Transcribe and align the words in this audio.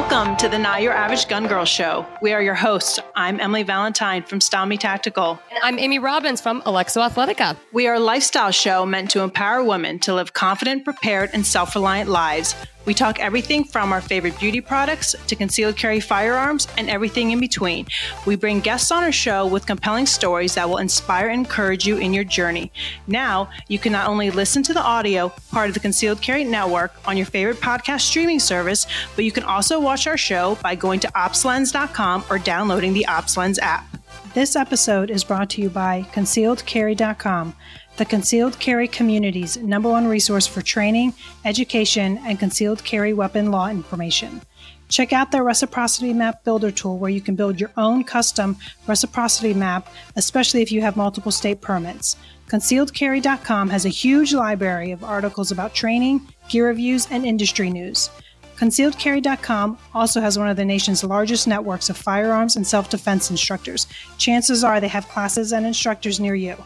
Welcome 0.00 0.36
to 0.36 0.48
the 0.48 0.60
Not 0.60 0.80
Your 0.80 0.92
Average 0.92 1.26
Gun 1.26 1.48
Girl 1.48 1.64
Show. 1.64 2.06
We 2.22 2.32
are 2.32 2.40
your 2.40 2.54
hosts. 2.54 3.00
I'm 3.16 3.40
Emily 3.40 3.64
Valentine 3.64 4.22
from 4.22 4.40
Stymie 4.40 4.78
Tactical. 4.78 5.40
And 5.50 5.58
I'm 5.60 5.76
Amy 5.76 5.98
Robbins 5.98 6.40
from 6.40 6.62
Alexo 6.62 7.02
Athletica. 7.02 7.56
We 7.72 7.88
are 7.88 7.94
a 7.94 8.00
lifestyle 8.00 8.52
show 8.52 8.86
meant 8.86 9.10
to 9.10 9.22
empower 9.22 9.64
women 9.64 9.98
to 10.00 10.14
live 10.14 10.34
confident, 10.34 10.84
prepared, 10.84 11.30
and 11.32 11.44
self 11.44 11.74
reliant 11.74 12.08
lives 12.08 12.54
we 12.88 12.94
talk 12.94 13.20
everything 13.20 13.64
from 13.64 13.92
our 13.92 14.00
favorite 14.00 14.38
beauty 14.38 14.62
products 14.62 15.14
to 15.26 15.36
concealed 15.36 15.76
carry 15.76 16.00
firearms 16.00 16.66
and 16.78 16.88
everything 16.88 17.32
in 17.32 17.38
between. 17.38 17.86
We 18.24 18.34
bring 18.34 18.60
guests 18.60 18.90
on 18.90 19.04
our 19.04 19.12
show 19.12 19.46
with 19.46 19.66
compelling 19.66 20.06
stories 20.06 20.54
that 20.54 20.66
will 20.66 20.78
inspire 20.78 21.28
and 21.28 21.40
encourage 21.40 21.86
you 21.86 21.98
in 21.98 22.14
your 22.14 22.24
journey. 22.24 22.72
Now, 23.06 23.50
you 23.68 23.78
can 23.78 23.92
not 23.92 24.08
only 24.08 24.30
listen 24.30 24.62
to 24.62 24.72
the 24.72 24.82
audio, 24.82 25.28
part 25.50 25.68
of 25.68 25.74
the 25.74 25.80
Concealed 25.80 26.22
Carry 26.22 26.44
Network, 26.44 26.94
on 27.06 27.18
your 27.18 27.26
favorite 27.26 27.58
podcast 27.58 28.00
streaming 28.00 28.40
service, 28.40 28.86
but 29.14 29.26
you 29.26 29.32
can 29.32 29.44
also 29.44 29.78
watch 29.78 30.06
our 30.06 30.16
show 30.16 30.56
by 30.62 30.74
going 30.74 31.00
to 31.00 31.08
opslens.com 31.08 32.24
or 32.30 32.38
downloading 32.38 32.94
the 32.94 33.04
OpsLens 33.06 33.58
app. 33.58 33.84
This 34.32 34.56
episode 34.56 35.10
is 35.10 35.24
brought 35.24 35.50
to 35.50 35.60
you 35.60 35.68
by 35.68 36.06
concealedcarry.com 36.14 37.54
the 37.98 38.04
concealed 38.04 38.58
carry 38.60 38.86
community's 38.86 39.56
number 39.56 39.88
one 39.88 40.06
resource 40.06 40.46
for 40.46 40.62
training, 40.62 41.12
education, 41.44 42.18
and 42.24 42.38
concealed 42.38 42.82
carry 42.84 43.12
weapon 43.12 43.50
law 43.50 43.68
information. 43.68 44.40
Check 44.88 45.12
out 45.12 45.32
their 45.32 45.42
Reciprocity 45.42 46.12
Map 46.14 46.44
Builder 46.44 46.70
tool 46.70 46.96
where 46.96 47.10
you 47.10 47.20
can 47.20 47.34
build 47.34 47.60
your 47.60 47.72
own 47.76 48.04
custom 48.04 48.56
reciprocity 48.86 49.52
map, 49.52 49.88
especially 50.14 50.62
if 50.62 50.70
you 50.70 50.80
have 50.80 50.96
multiple 50.96 51.32
state 51.32 51.60
permits. 51.60 52.16
ConcealedCarry.com 52.46 53.68
has 53.68 53.84
a 53.84 53.90
huge 53.90 54.32
library 54.32 54.92
of 54.92 55.04
articles 55.04 55.50
about 55.50 55.74
training, 55.74 56.26
gear 56.48 56.68
reviews, 56.68 57.08
and 57.10 57.26
industry 57.26 57.68
news. 57.68 58.10
ConcealedCarry.com 58.58 59.76
also 59.92 60.20
has 60.20 60.38
one 60.38 60.48
of 60.48 60.56
the 60.56 60.64
nation's 60.64 61.04
largest 61.04 61.48
networks 61.48 61.90
of 61.90 61.96
firearms 61.96 62.54
and 62.54 62.66
self 62.66 62.88
defense 62.88 63.30
instructors. 63.30 63.88
Chances 64.18 64.62
are 64.62 64.80
they 64.80 64.88
have 64.88 65.08
classes 65.08 65.52
and 65.52 65.66
instructors 65.66 66.20
near 66.20 66.36
you. 66.36 66.56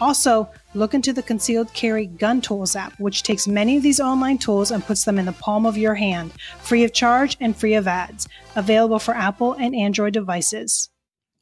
Also, 0.00 0.48
look 0.74 0.94
into 0.94 1.12
the 1.12 1.22
Concealed 1.22 1.72
Carry 1.74 2.06
Gun 2.06 2.40
Tools 2.40 2.76
app, 2.76 2.98
which 2.98 3.22
takes 3.22 3.46
many 3.46 3.76
of 3.76 3.82
these 3.82 4.00
online 4.00 4.38
tools 4.38 4.70
and 4.70 4.84
puts 4.84 5.04
them 5.04 5.18
in 5.18 5.26
the 5.26 5.32
palm 5.32 5.66
of 5.66 5.76
your 5.76 5.94
hand, 5.94 6.32
free 6.60 6.84
of 6.84 6.92
charge 6.92 7.36
and 7.40 7.56
free 7.56 7.74
of 7.74 7.86
ads. 7.86 8.28
Available 8.56 8.98
for 8.98 9.14
Apple 9.14 9.54
and 9.54 9.74
Android 9.74 10.12
devices. 10.12 10.90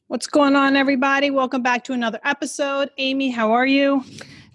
What's 0.07 0.27
going 0.27 0.55
on, 0.55 0.75
everybody? 0.75 1.31
Welcome 1.31 1.61
back 1.61 1.83
to 1.85 1.93
another 1.93 2.19
episode. 2.23 2.89
Amy, 2.97 3.29
how 3.29 3.51
are 3.53 3.65
you? 3.65 4.03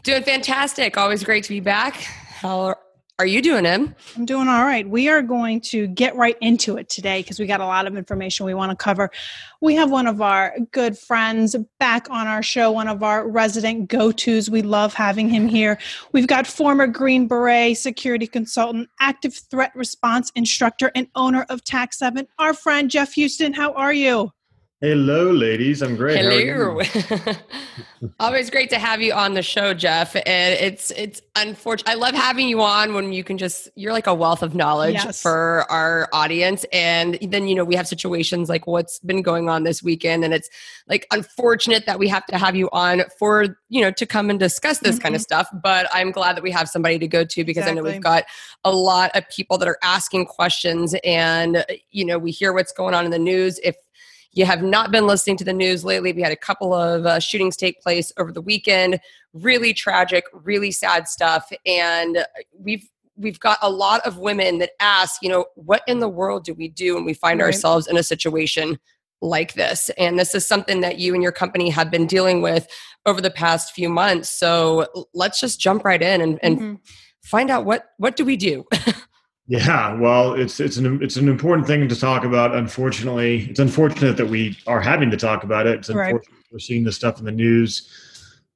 Doing 0.02 0.22
fantastic. 0.22 0.96
Always 0.96 1.24
great 1.24 1.44
to 1.44 1.50
be 1.50 1.60
back. 1.60 1.94
How 1.94 2.76
are 3.18 3.26
you 3.26 3.40
doing, 3.40 3.64
Em? 3.64 3.94
I'm 4.14 4.26
doing 4.26 4.46
all 4.46 4.62
right. 4.62 4.86
We 4.86 5.08
are 5.08 5.22
going 5.22 5.62
to 5.62 5.86
get 5.86 6.14
right 6.16 6.36
into 6.42 6.76
it 6.76 6.90
today 6.90 7.22
because 7.22 7.38
we 7.38 7.46
got 7.46 7.62
a 7.62 7.66
lot 7.66 7.86
of 7.86 7.96
information 7.96 8.44
we 8.44 8.52
want 8.52 8.70
to 8.70 8.76
cover. 8.76 9.10
We 9.62 9.74
have 9.76 9.90
one 9.90 10.06
of 10.06 10.20
our 10.20 10.54
good 10.72 10.98
friends 10.98 11.56
back 11.78 12.10
on 12.10 12.26
our 12.26 12.42
show, 12.42 12.70
one 12.70 12.88
of 12.88 13.02
our 13.02 13.26
resident 13.26 13.88
go 13.88 14.12
tos. 14.12 14.50
We 14.50 14.60
love 14.60 14.92
having 14.92 15.30
him 15.30 15.48
here. 15.48 15.78
We've 16.12 16.26
got 16.26 16.46
former 16.46 16.86
Green 16.86 17.26
Beret 17.26 17.78
security 17.78 18.26
consultant, 18.26 18.90
active 19.00 19.34
threat 19.34 19.72
response 19.74 20.30
instructor, 20.34 20.92
and 20.94 21.08
owner 21.14 21.46
of 21.48 21.64
Tac 21.64 21.94
7, 21.94 22.28
our 22.38 22.52
friend 22.52 22.90
Jeff 22.90 23.14
Houston. 23.14 23.54
How 23.54 23.72
are 23.72 23.94
you? 23.94 24.30
Hello, 24.82 25.30
ladies. 25.30 25.80
I'm 25.80 25.96
great. 25.96 26.18
Hello. 26.18 26.82
Always 28.20 28.50
great 28.50 28.68
to 28.68 28.78
have 28.78 29.00
you 29.00 29.14
on 29.14 29.32
the 29.32 29.40
show, 29.40 29.72
Jeff. 29.72 30.14
And 30.14 30.54
it's 30.54 30.90
it's 30.90 31.22
unfortunate. 31.34 31.90
I 31.90 31.94
love 31.94 32.14
having 32.14 32.46
you 32.46 32.60
on 32.60 32.92
when 32.92 33.10
you 33.10 33.24
can 33.24 33.38
just 33.38 33.70
you're 33.74 33.94
like 33.94 34.06
a 34.06 34.12
wealth 34.12 34.42
of 34.42 34.54
knowledge 34.54 34.96
yes. 34.96 35.22
for 35.22 35.64
our 35.70 36.10
audience. 36.12 36.66
And 36.74 37.18
then 37.22 37.48
you 37.48 37.54
know 37.54 37.64
we 37.64 37.74
have 37.74 37.88
situations 37.88 38.50
like 38.50 38.66
what's 38.66 38.98
been 38.98 39.22
going 39.22 39.48
on 39.48 39.62
this 39.64 39.82
weekend, 39.82 40.26
and 40.26 40.34
it's 40.34 40.50
like 40.86 41.06
unfortunate 41.10 41.86
that 41.86 41.98
we 41.98 42.06
have 42.08 42.26
to 42.26 42.36
have 42.36 42.54
you 42.54 42.68
on 42.70 43.04
for 43.18 43.56
you 43.70 43.80
know 43.80 43.90
to 43.92 44.04
come 44.04 44.28
and 44.28 44.38
discuss 44.38 44.80
this 44.80 44.96
mm-hmm. 44.96 45.04
kind 45.04 45.14
of 45.14 45.22
mm-hmm. 45.22 45.40
stuff. 45.40 45.48
But 45.62 45.88
I'm 45.90 46.10
glad 46.10 46.36
that 46.36 46.42
we 46.42 46.50
have 46.50 46.68
somebody 46.68 46.98
to 46.98 47.08
go 47.08 47.24
to 47.24 47.44
because 47.44 47.62
exactly. 47.62 47.80
I 47.80 47.82
know 47.82 47.90
we've 47.94 48.02
got 48.02 48.24
a 48.62 48.72
lot 48.72 49.10
of 49.14 49.26
people 49.30 49.56
that 49.56 49.68
are 49.68 49.78
asking 49.82 50.26
questions, 50.26 50.94
and 51.02 51.64
you 51.92 52.04
know 52.04 52.18
we 52.18 52.30
hear 52.30 52.52
what's 52.52 52.72
going 52.72 52.92
on 52.92 53.06
in 53.06 53.10
the 53.10 53.18
news. 53.18 53.58
If 53.64 53.76
you 54.36 54.44
have 54.44 54.62
not 54.62 54.90
been 54.90 55.06
listening 55.06 55.38
to 55.38 55.44
the 55.44 55.52
news 55.52 55.84
lately, 55.84 56.12
we 56.12 56.22
had 56.22 56.30
a 56.30 56.36
couple 56.36 56.74
of 56.74 57.06
uh, 57.06 57.18
shootings 57.18 57.56
take 57.56 57.80
place 57.80 58.12
over 58.18 58.30
the 58.30 58.42
weekend. 58.42 59.00
Really 59.32 59.72
tragic, 59.72 60.24
really 60.32 60.70
sad 60.70 61.08
stuff, 61.08 61.50
and 61.64 62.24
we've 62.58 62.88
we've 63.16 63.40
got 63.40 63.58
a 63.62 63.70
lot 63.70 64.06
of 64.06 64.18
women 64.18 64.58
that 64.58 64.72
ask, 64.78 65.22
you 65.22 65.28
know, 65.30 65.46
what 65.54 65.82
in 65.86 66.00
the 66.00 66.08
world 66.08 66.44
do 66.44 66.52
we 66.52 66.68
do 66.68 66.94
when 66.94 67.04
we 67.06 67.14
find 67.14 67.40
right. 67.40 67.46
ourselves 67.46 67.86
in 67.86 67.96
a 67.96 68.02
situation 68.02 68.78
like 69.22 69.54
this? 69.54 69.90
And 69.96 70.18
this 70.18 70.34
is 70.34 70.46
something 70.46 70.82
that 70.82 70.98
you 70.98 71.14
and 71.14 71.22
your 71.22 71.32
company 71.32 71.70
have 71.70 71.90
been 71.90 72.06
dealing 72.06 72.42
with 72.42 72.68
over 73.06 73.22
the 73.22 73.30
past 73.30 73.72
few 73.72 73.88
months. 73.88 74.28
So 74.28 74.86
let's 75.14 75.40
just 75.40 75.58
jump 75.58 75.82
right 75.82 76.02
in 76.02 76.20
and, 76.20 76.38
and 76.42 76.58
mm-hmm. 76.58 76.74
find 77.22 77.50
out 77.50 77.64
what 77.64 77.86
what 77.96 78.16
do 78.16 78.24
we 78.26 78.36
do. 78.36 78.66
Yeah, 79.48 79.94
well, 79.94 80.34
it's 80.34 80.58
it's 80.58 80.76
an 80.76 81.00
it's 81.02 81.16
an 81.16 81.28
important 81.28 81.68
thing 81.68 81.88
to 81.88 81.98
talk 81.98 82.24
about. 82.24 82.54
Unfortunately, 82.54 83.46
it's 83.48 83.60
unfortunate 83.60 84.16
that 84.16 84.26
we 84.26 84.58
are 84.66 84.80
having 84.80 85.10
to 85.12 85.16
talk 85.16 85.44
about 85.44 85.68
it. 85.68 85.78
It's 85.78 85.88
unfortunate 85.88 86.28
right. 86.32 86.52
we're 86.52 86.58
seeing 86.58 86.82
this 86.82 86.96
stuff 86.96 87.20
in 87.20 87.24
the 87.24 87.32
news, 87.32 87.88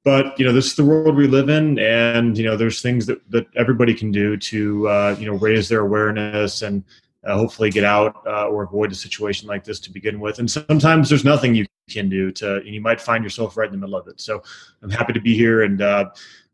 but 0.03 0.37
you 0.37 0.45
know 0.45 0.51
this 0.51 0.65
is 0.65 0.75
the 0.75 0.83
world 0.83 1.15
we 1.15 1.27
live 1.27 1.47
in, 1.47 1.79
and 1.79 2.37
you 2.37 2.43
know 2.43 2.57
there's 2.57 2.81
things 2.81 3.05
that 3.05 3.21
that 3.31 3.47
everybody 3.55 3.93
can 3.93 4.11
do 4.11 4.35
to 4.35 4.87
uh, 4.89 5.15
you 5.17 5.25
know 5.25 5.37
raise 5.37 5.69
their 5.69 5.79
awareness 5.79 6.61
and 6.61 6.83
uh, 7.25 7.37
hopefully 7.37 7.69
get 7.69 7.85
out 7.85 8.15
uh, 8.27 8.47
or 8.47 8.63
avoid 8.63 8.91
a 8.91 8.95
situation 8.95 9.47
like 9.47 9.63
this 9.63 9.79
to 9.79 9.91
begin 9.91 10.19
with. 10.19 10.39
And 10.39 10.51
sometimes 10.51 11.07
there's 11.07 11.23
nothing 11.23 11.55
you 11.55 11.65
can 11.89 12.09
do 12.09 12.31
to, 12.33 12.57
and 12.57 12.67
you 12.67 12.81
might 12.81 12.99
find 12.99 13.23
yourself 13.23 13.55
right 13.55 13.67
in 13.67 13.71
the 13.71 13.77
middle 13.77 13.97
of 13.97 14.09
it. 14.09 14.19
So 14.19 14.43
I'm 14.81 14.89
happy 14.89 15.13
to 15.13 15.21
be 15.21 15.35
here 15.35 15.63
and 15.63 15.81
uh, 15.81 16.09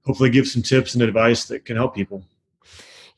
hopefully 0.05 0.29
give 0.29 0.47
some 0.47 0.61
tips 0.61 0.93
and 0.93 1.01
advice 1.01 1.45
that 1.45 1.65
can 1.65 1.75
help 1.75 1.95
people. 1.95 2.23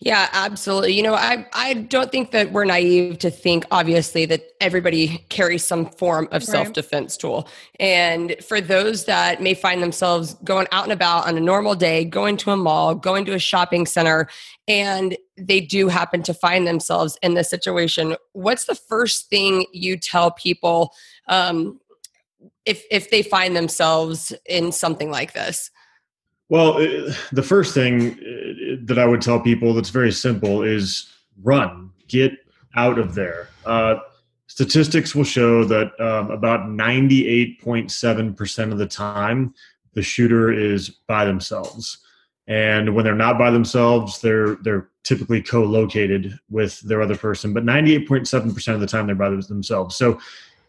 Yeah, 0.02 0.30
absolutely. 0.32 0.94
You 0.94 1.04
know, 1.04 1.14
I 1.14 1.46
I 1.52 1.74
don't 1.74 2.10
think 2.10 2.32
that 2.32 2.54
we're 2.54 2.64
naive 2.64 3.20
to 3.20 3.30
think 3.30 3.66
obviously 3.70 4.26
that 4.28 4.44
everybody 4.62 5.26
carries 5.28 5.66
some 5.66 5.88
form 5.88 6.30
of 6.32 6.42
self-defense 6.42 7.18
tool. 7.18 7.50
And 7.82 8.38
for 8.42 8.62
those 8.62 9.06
that 9.06 9.42
may 9.42 9.54
find 9.54 9.84
themselves 9.84 10.36
going 10.36 10.68
out 10.72 10.86
and 10.86 10.94
about 10.94 11.28
on 11.28 11.36
a 11.36 11.42
normal 11.42 11.76
day, 11.76 12.06
going 12.06 12.38
to 12.38 12.52
a 12.52 12.56
mall, 12.56 12.96
going 12.96 13.26
to 13.26 13.34
a 13.34 13.40
shopping 13.40 13.86
center, 13.86 14.30
and 14.70 15.18
they 15.38 15.60
do 15.60 15.90
happen 15.90 16.24
to 16.24 16.34
find 16.34 16.66
themselves 16.66 17.18
in 17.22 17.34
this 17.34 17.50
situation, 17.50 18.16
what's 18.32 18.66
the 18.66 18.76
first 18.76 19.30
thing 19.30 19.66
you 19.74 19.98
tell 19.98 20.32
people 20.32 20.94
um, 21.28 21.78
if 22.66 22.86
if 22.90 23.10
they 23.10 23.22
find 23.22 23.54
themselves 23.54 24.32
in 24.46 24.72
something 24.72 25.12
like 25.12 25.34
this? 25.34 25.72
Well, 26.50 26.74
the 27.32 27.44
first 27.44 27.76
thing 27.76 28.14
uh, 28.14 28.78
that 28.86 28.98
I 28.98 29.06
would 29.06 29.22
tell 29.22 29.40
people 29.40 29.74
that's 29.74 29.90
very 29.90 30.12
simple 30.12 30.64
is 30.64 31.08
run, 31.44 31.92
get 32.08 32.34
out 32.76 32.98
of 32.98 33.14
there. 33.14 33.50
Uh, 33.66 33.98
statistics 34.48 35.14
will 35.14 35.24
show 35.24 35.64
that 35.66 35.92
um, 36.00 36.32
about 36.32 36.62
98.7% 36.62 38.72
of 38.72 38.80
the 38.80 38.88
time, 38.88 39.54
the 39.94 40.02
shooter 40.02 40.52
is 40.52 40.90
by 40.90 41.24
themselves. 41.24 42.00
And 42.48 42.96
when 42.96 43.06
they're 43.06 43.14
not 43.14 43.38
by 43.38 43.52
themselves, 43.52 44.22
they're 44.22 44.56
they're 44.56 44.90
typically 45.04 45.42
co-located 45.42 46.38
with 46.50 46.80
their 46.82 47.02
other 47.02 47.16
person. 47.16 47.54
But 47.54 47.64
98.7% 47.64 48.74
of 48.74 48.80
the 48.80 48.88
time, 48.88 49.06
they're 49.06 49.16
by 49.16 49.30
themselves. 49.30 49.96
So 49.96 50.20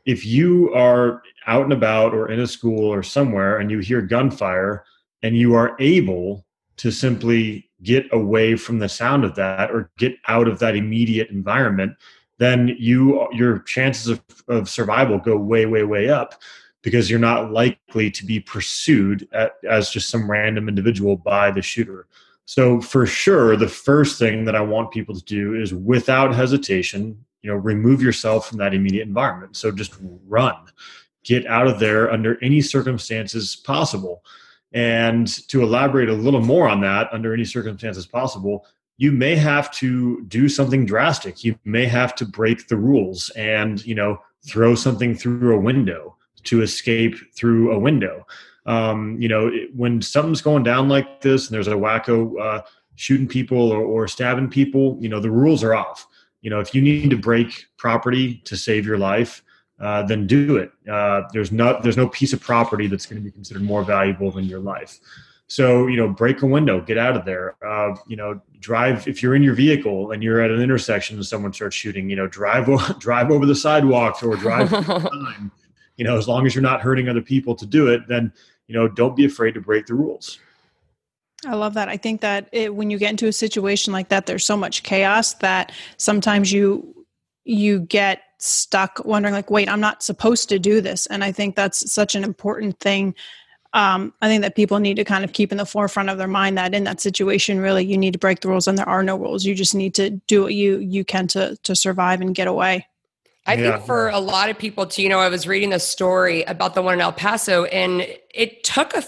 if 0.05 0.27
you 0.27 0.73
are 0.75 1.23
out 1.47 1.65
and 1.65 1.73
about 1.73 2.13
or 2.13 2.31
in 2.31 2.41
a 2.41 2.47
school 2.47 2.85
or 2.85 3.03
somewhere 3.03 3.59
and 3.59 3.71
you 3.71 3.79
hear 3.79 4.03
gunfire, 4.03 4.85
and 5.23 5.37
you 5.37 5.55
are 5.55 5.77
able 5.79 6.45
to 6.77 6.91
simply 6.91 7.71
get 7.83 8.07
away 8.13 8.57
from 8.57 8.79
the 8.79 8.89
sound 8.89 9.25
of 9.25 9.35
that 9.35 9.71
or 9.71 9.91
get 9.99 10.15
out 10.29 10.49
of 10.49 10.59
that 10.59 10.77
immediate 10.77 11.31
environment 11.31 11.95
then 12.41 12.75
you 12.79 13.29
your 13.33 13.61
chances 13.61 14.09
of, 14.09 14.23
of 14.49 14.69
survival 14.69 15.19
go 15.19 15.37
way 15.37 15.67
way 15.67 15.85
way 15.85 16.09
up 16.09 16.41
because 16.83 17.11
you're 17.11 17.19
not 17.21 17.53
likely 17.53 18.11
to 18.11 18.25
be 18.25 18.41
pursued 18.41 19.29
at, 19.33 19.57
as 19.69 19.91
just 19.91 20.09
some 20.09 20.29
random 20.29 20.67
individual 20.67 21.15
by 21.15 21.51
the 21.51 21.61
shooter. 21.61 22.07
So 22.47 22.81
for 22.81 23.05
sure 23.05 23.57
the 23.57 23.69
first 23.69 24.19
thing 24.19 24.45
that 24.47 24.57
i 24.57 24.61
want 24.61 24.91
people 24.91 25.15
to 25.15 25.25
do 25.25 25.55
is 25.55 25.73
without 25.75 26.35
hesitation 26.35 27.25
you 27.43 27.51
know 27.51 27.57
remove 27.57 28.03
yourself 28.03 28.49
from 28.49 28.59
that 28.59 28.75
immediate 28.75 29.07
environment. 29.07 29.57
So 29.57 29.71
just 29.71 29.95
run. 30.27 30.57
Get 31.23 31.47
out 31.47 31.67
of 31.67 31.79
there 31.79 32.11
under 32.11 32.43
any 32.43 32.63
circumstances 32.63 33.55
possible 33.55 34.25
and 34.73 35.27
to 35.49 35.63
elaborate 35.63 36.09
a 36.09 36.15
little 36.15 36.43
more 36.43 36.69
on 36.69 36.81
that, 36.83 37.09
under 37.13 37.35
any 37.35 37.45
circumstances 37.45 38.07
possible, 38.07 38.67
you 38.99 39.13
may 39.13 39.35
have 39.35 39.71
to 39.73 40.23
do 40.29 40.49
something 40.49 40.87
drastic. 40.87 41.43
You 41.43 41.59
may 41.65 41.87
have 41.87 42.15
to 42.17 42.25
break 42.25 42.69
the 42.69 42.77
rules 42.77 43.31
and, 43.31 43.85
you 43.85 43.95
know, 43.95 44.21
throw 44.47 44.75
something 44.75 45.15
through 45.15 45.55
a 45.55 45.61
window 45.61 46.17
to 46.45 46.63
escape 46.63 47.17
through 47.35 47.73
a 47.73 47.79
window. 47.79 48.27
Um, 48.67 49.17
you 49.21 49.29
know, 49.29 49.51
when 49.75 50.03
something's 50.03 50.43
going 50.43 50.63
down 50.63 50.89
like 50.89 51.23
this 51.23 51.49
and 51.49 51.55
there's 51.55 51.69
a 51.69 51.73
wacko 51.73 52.41
uh, 52.41 52.63
shooting 52.97 53.27
people 53.27 53.73
or, 53.73 53.83
or 53.83 54.07
stabbing 54.07 54.51
people, 54.51 54.99
you 55.01 55.09
know, 55.09 55.21
the 55.21 55.31
rules 55.31 55.65
are 55.65 55.75
off. 55.75 56.07
you 56.43 56.51
know 56.51 56.61
if 56.61 56.75
you 56.75 56.83
need 56.83 57.11
to 57.11 57.17
break 57.17 57.67
property 57.77 58.37
to 58.45 58.57
save 58.57 58.87
your 58.87 58.99
life 58.99 59.43
uh, 59.81 60.03
then 60.03 60.27
do 60.27 60.57
it. 60.57 60.73
Uh, 60.91 61.23
there's 61.33 61.53
not 61.53 61.83
there's 61.83 61.97
no 61.97 62.09
piece 62.09 62.33
of 62.33 62.41
property 62.41 62.87
that's 62.87 63.07
going 63.07 63.21
to 63.21 63.25
be 63.25 63.31
considered 63.31 63.63
more 63.63 63.83
valuable 63.83 64.31
than 64.31 64.45
your 64.45 64.61
life. 64.61 64.99
So 65.47 65.87
you 65.87 65.97
know 65.97 66.09
break 66.09 66.43
a 66.43 66.47
window 66.47 66.81
get 66.81 66.99
out 66.99 67.17
of 67.17 67.25
there. 67.25 67.57
Uh, 67.67 67.97
you 68.07 68.17
know 68.17 68.41
drive 68.61 69.09
if 69.09 69.23
you're 69.23 69.35
in 69.35 69.43
your 69.43 69.55
vehicle 69.55 70.13
and 70.13 70.23
you're 70.23 70.41
at 70.41 70.51
an 70.51 70.61
intersection 70.61 71.17
and 71.17 71.27
someone 71.27 71.53
starts 71.53 71.75
shooting 71.75 72.11
you 72.11 72.17
know 72.17 72.27
drive 72.27 72.69
drive 72.99 73.31
over 73.31 73.47
the 73.47 73.55
sidewalk 73.55 74.23
or 74.23 74.37
drive 74.37 74.71
you 75.97 76.05
know 76.05 76.19
as 76.19 76.29
long 76.29 76.45
as 76.47 76.55
you're 76.55 76.63
not 76.63 76.83
hurting 76.83 77.09
other 77.09 77.23
people 77.23 77.55
to 77.55 77.65
do 77.65 77.89
it 77.89 78.07
then 78.07 78.31
you 78.69 78.75
know 78.75 78.87
don't 78.87 79.17
be 79.17 79.25
afraid 79.25 79.55
to 79.55 79.61
break 79.61 79.87
the 79.87 79.95
rules. 79.95 80.39
I 81.47 81.55
love 81.55 81.73
that. 81.75 81.89
I 81.89 81.97
think 81.97 82.21
that 82.21 82.51
it, 82.53 82.75
when 82.75 82.91
you 82.91 82.99
get 82.99 83.11
into 83.11 83.27
a 83.27 83.33
situation 83.33 83.95
like 83.95 84.11
that, 84.11 84.27
there's 84.27 84.45
so 84.45 84.59
much 84.59 84.83
chaos 84.83 85.35
that 85.35 85.73
sometimes 85.97 86.53
you 86.53 87.07
you 87.45 87.81
get 87.81 88.23
stuck 88.43 89.05
wondering 89.05 89.35
like, 89.35 89.51
wait, 89.51 89.69
I'm 89.69 89.81
not 89.81 90.03
supposed 90.03 90.49
to 90.49 90.59
do 90.59 90.81
this. 90.81 91.07
And 91.07 91.23
I 91.23 91.33
think 91.33 91.57
that's 91.57 91.91
such 91.91 92.15
an 92.15 92.25
important 92.25 92.81
thing. 92.81 93.15
Um, 93.73 94.13
I 94.21 94.29
think 94.29 94.43
that 94.43 94.57
people 94.57 94.81
need 94.81 94.97
to 94.97 95.05
kind 95.05 95.23
of 95.23 95.33
keep 95.33 95.53
in 95.53 95.59
the 95.59 95.67
forefront 95.67 96.11
of 96.11 96.19
their 96.19 96.27
mind 96.27 96.59
that 96.59 96.75
in 96.75 96.85
that 96.85 97.01
situation, 97.01 97.61
really, 97.61 97.85
you 97.85 97.97
need 97.97 98.13
to 98.15 98.19
break 98.19 98.41
the 98.41 98.49
rules, 98.49 98.67
and 98.67 98.77
there 98.77 98.89
are 98.89 99.05
no 99.05 99.17
rules. 99.17 99.45
You 99.45 99.55
just 99.55 99.77
need 99.77 99.95
to 99.95 100.11
do 100.11 100.43
what 100.43 100.55
you 100.55 100.79
you 100.79 101.05
can 101.05 101.29
to 101.29 101.57
to 101.63 101.77
survive 101.77 102.21
and 102.21 102.35
get 102.35 102.49
away. 102.49 102.89
I 103.47 103.55
yeah. 103.55 103.77
think 103.77 103.87
for 103.87 104.09
a 104.09 104.19
lot 104.19 104.51
of 104.51 104.59
people, 104.59 104.87
too, 104.87 105.03
you 105.03 105.09
know, 105.09 105.21
I 105.21 105.29
was 105.29 105.47
reading 105.47 105.73
a 105.73 105.79
story 105.79 106.43
about 106.45 106.75
the 106.75 106.83
one 106.83 106.95
in 106.95 107.01
El 107.01 107.13
Paso, 107.13 107.65
and 107.67 108.05
it 108.35 108.65
took 108.65 108.93
a 108.95 109.05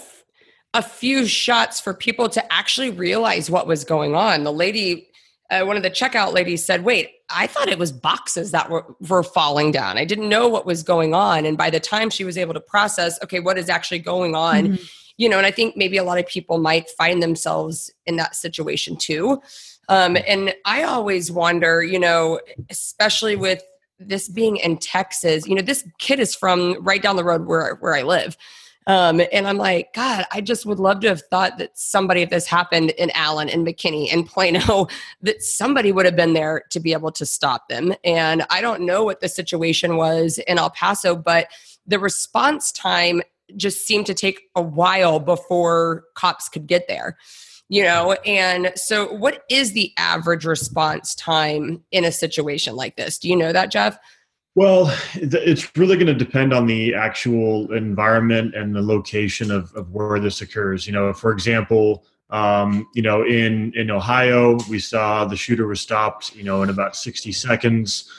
a 0.73 0.81
few 0.81 1.27
shots 1.27 1.79
for 1.79 1.93
people 1.93 2.29
to 2.29 2.53
actually 2.53 2.89
realize 2.89 3.49
what 3.49 3.67
was 3.67 3.83
going 3.83 4.15
on. 4.15 4.43
The 4.43 4.53
lady, 4.53 5.09
uh, 5.49 5.63
one 5.63 5.77
of 5.77 5.83
the 5.83 5.91
checkout 5.91 6.33
ladies 6.33 6.65
said, 6.65 6.83
Wait, 6.83 7.11
I 7.29 7.47
thought 7.47 7.69
it 7.69 7.77
was 7.77 7.91
boxes 7.91 8.51
that 8.51 8.69
were, 8.69 8.85
were 9.09 9.23
falling 9.23 9.71
down. 9.71 9.97
I 9.97 10.05
didn't 10.05 10.29
know 10.29 10.47
what 10.47 10.65
was 10.65 10.83
going 10.83 11.13
on. 11.13 11.45
And 11.45 11.57
by 11.57 11.69
the 11.69 11.79
time 11.79 12.09
she 12.09 12.23
was 12.23 12.37
able 12.37 12.53
to 12.53 12.61
process, 12.61 13.21
okay, 13.23 13.39
what 13.39 13.57
is 13.57 13.69
actually 13.69 13.99
going 13.99 14.35
on? 14.35 14.63
Mm-hmm. 14.63 14.83
You 15.17 15.29
know, 15.29 15.37
and 15.37 15.45
I 15.45 15.51
think 15.51 15.77
maybe 15.77 15.97
a 15.97 16.03
lot 16.03 16.17
of 16.17 16.25
people 16.25 16.57
might 16.57 16.89
find 16.89 17.21
themselves 17.21 17.91
in 18.05 18.15
that 18.15 18.35
situation 18.35 18.97
too. 18.97 19.41
Um, 19.89 20.17
and 20.27 20.55
I 20.65 20.83
always 20.83 21.31
wonder, 21.31 21.83
you 21.83 21.99
know, 21.99 22.39
especially 22.69 23.35
with 23.35 23.61
this 23.99 24.27
being 24.27 24.57
in 24.57 24.77
Texas, 24.77 25.47
you 25.47 25.55
know, 25.55 25.61
this 25.61 25.87
kid 25.99 26.19
is 26.19 26.35
from 26.35 26.83
right 26.83 27.01
down 27.01 27.15
the 27.15 27.23
road 27.23 27.45
where, 27.45 27.75
where 27.75 27.95
I 27.95 28.01
live. 28.01 28.37
Um, 28.87 29.21
and 29.31 29.47
I'm 29.47 29.57
like, 29.57 29.93
God, 29.93 30.25
I 30.31 30.41
just 30.41 30.65
would 30.65 30.79
love 30.79 30.99
to 31.01 31.09
have 31.09 31.21
thought 31.21 31.57
that 31.57 31.77
somebody, 31.77 32.21
if 32.21 32.29
this 32.29 32.47
happened 32.47 32.91
in 32.91 33.11
Allen, 33.11 33.49
and 33.49 33.65
McKinney, 33.65 34.11
and 34.11 34.27
Plano, 34.27 34.87
that 35.21 35.43
somebody 35.43 35.91
would 35.91 36.05
have 36.05 36.15
been 36.15 36.33
there 36.33 36.63
to 36.71 36.79
be 36.79 36.93
able 36.93 37.11
to 37.13 37.25
stop 37.25 37.69
them. 37.69 37.93
And 38.03 38.45
I 38.49 38.61
don't 38.61 38.81
know 38.81 39.03
what 39.03 39.21
the 39.21 39.29
situation 39.29 39.97
was 39.97 40.37
in 40.39 40.57
El 40.57 40.69
Paso, 40.69 41.15
but 41.15 41.47
the 41.85 41.99
response 41.99 42.71
time 42.71 43.21
just 43.55 43.85
seemed 43.85 44.05
to 44.07 44.13
take 44.13 44.41
a 44.55 44.61
while 44.61 45.19
before 45.19 46.05
cops 46.15 46.49
could 46.49 46.67
get 46.67 46.87
there 46.87 47.17
you 47.69 47.81
know? 47.81 48.11
And 48.25 48.71
so 48.75 49.11
what 49.13 49.45
is 49.49 49.73
the 49.73 49.93
average 49.97 50.45
response 50.45 51.15
time 51.15 51.81
in 51.91 52.03
a 52.03 52.11
situation 52.11 52.75
like 52.75 52.97
this? 52.97 53.17
Do 53.17 53.29
you 53.29 53.35
know 53.35 53.51
that 53.51 53.71
jeff 53.71 53.97
well, 54.55 54.95
it's 55.15 55.75
really 55.75 55.95
going 55.95 56.07
to 56.07 56.13
depend 56.13 56.53
on 56.53 56.67
the 56.67 56.93
actual 56.93 57.71
environment 57.73 58.53
and 58.53 58.75
the 58.75 58.81
location 58.81 59.49
of, 59.49 59.73
of 59.75 59.91
where 59.91 60.19
this 60.19 60.41
occurs. 60.41 60.85
You 60.85 60.93
know, 60.93 61.11
for 61.11 61.31
example, 61.31 62.05
um, 62.29 62.87
you 62.93 63.01
know, 63.01 63.23
in 63.23 63.73
in 63.75 63.89
Ohio, 63.89 64.57
we 64.69 64.79
saw 64.79 65.25
the 65.25 65.35
shooter 65.35 65.67
was 65.67 65.81
stopped, 65.81 66.35
you 66.35 66.43
know, 66.43 66.61
in 66.61 66.69
about 66.69 66.95
60 66.95 67.31
seconds. 67.31 68.09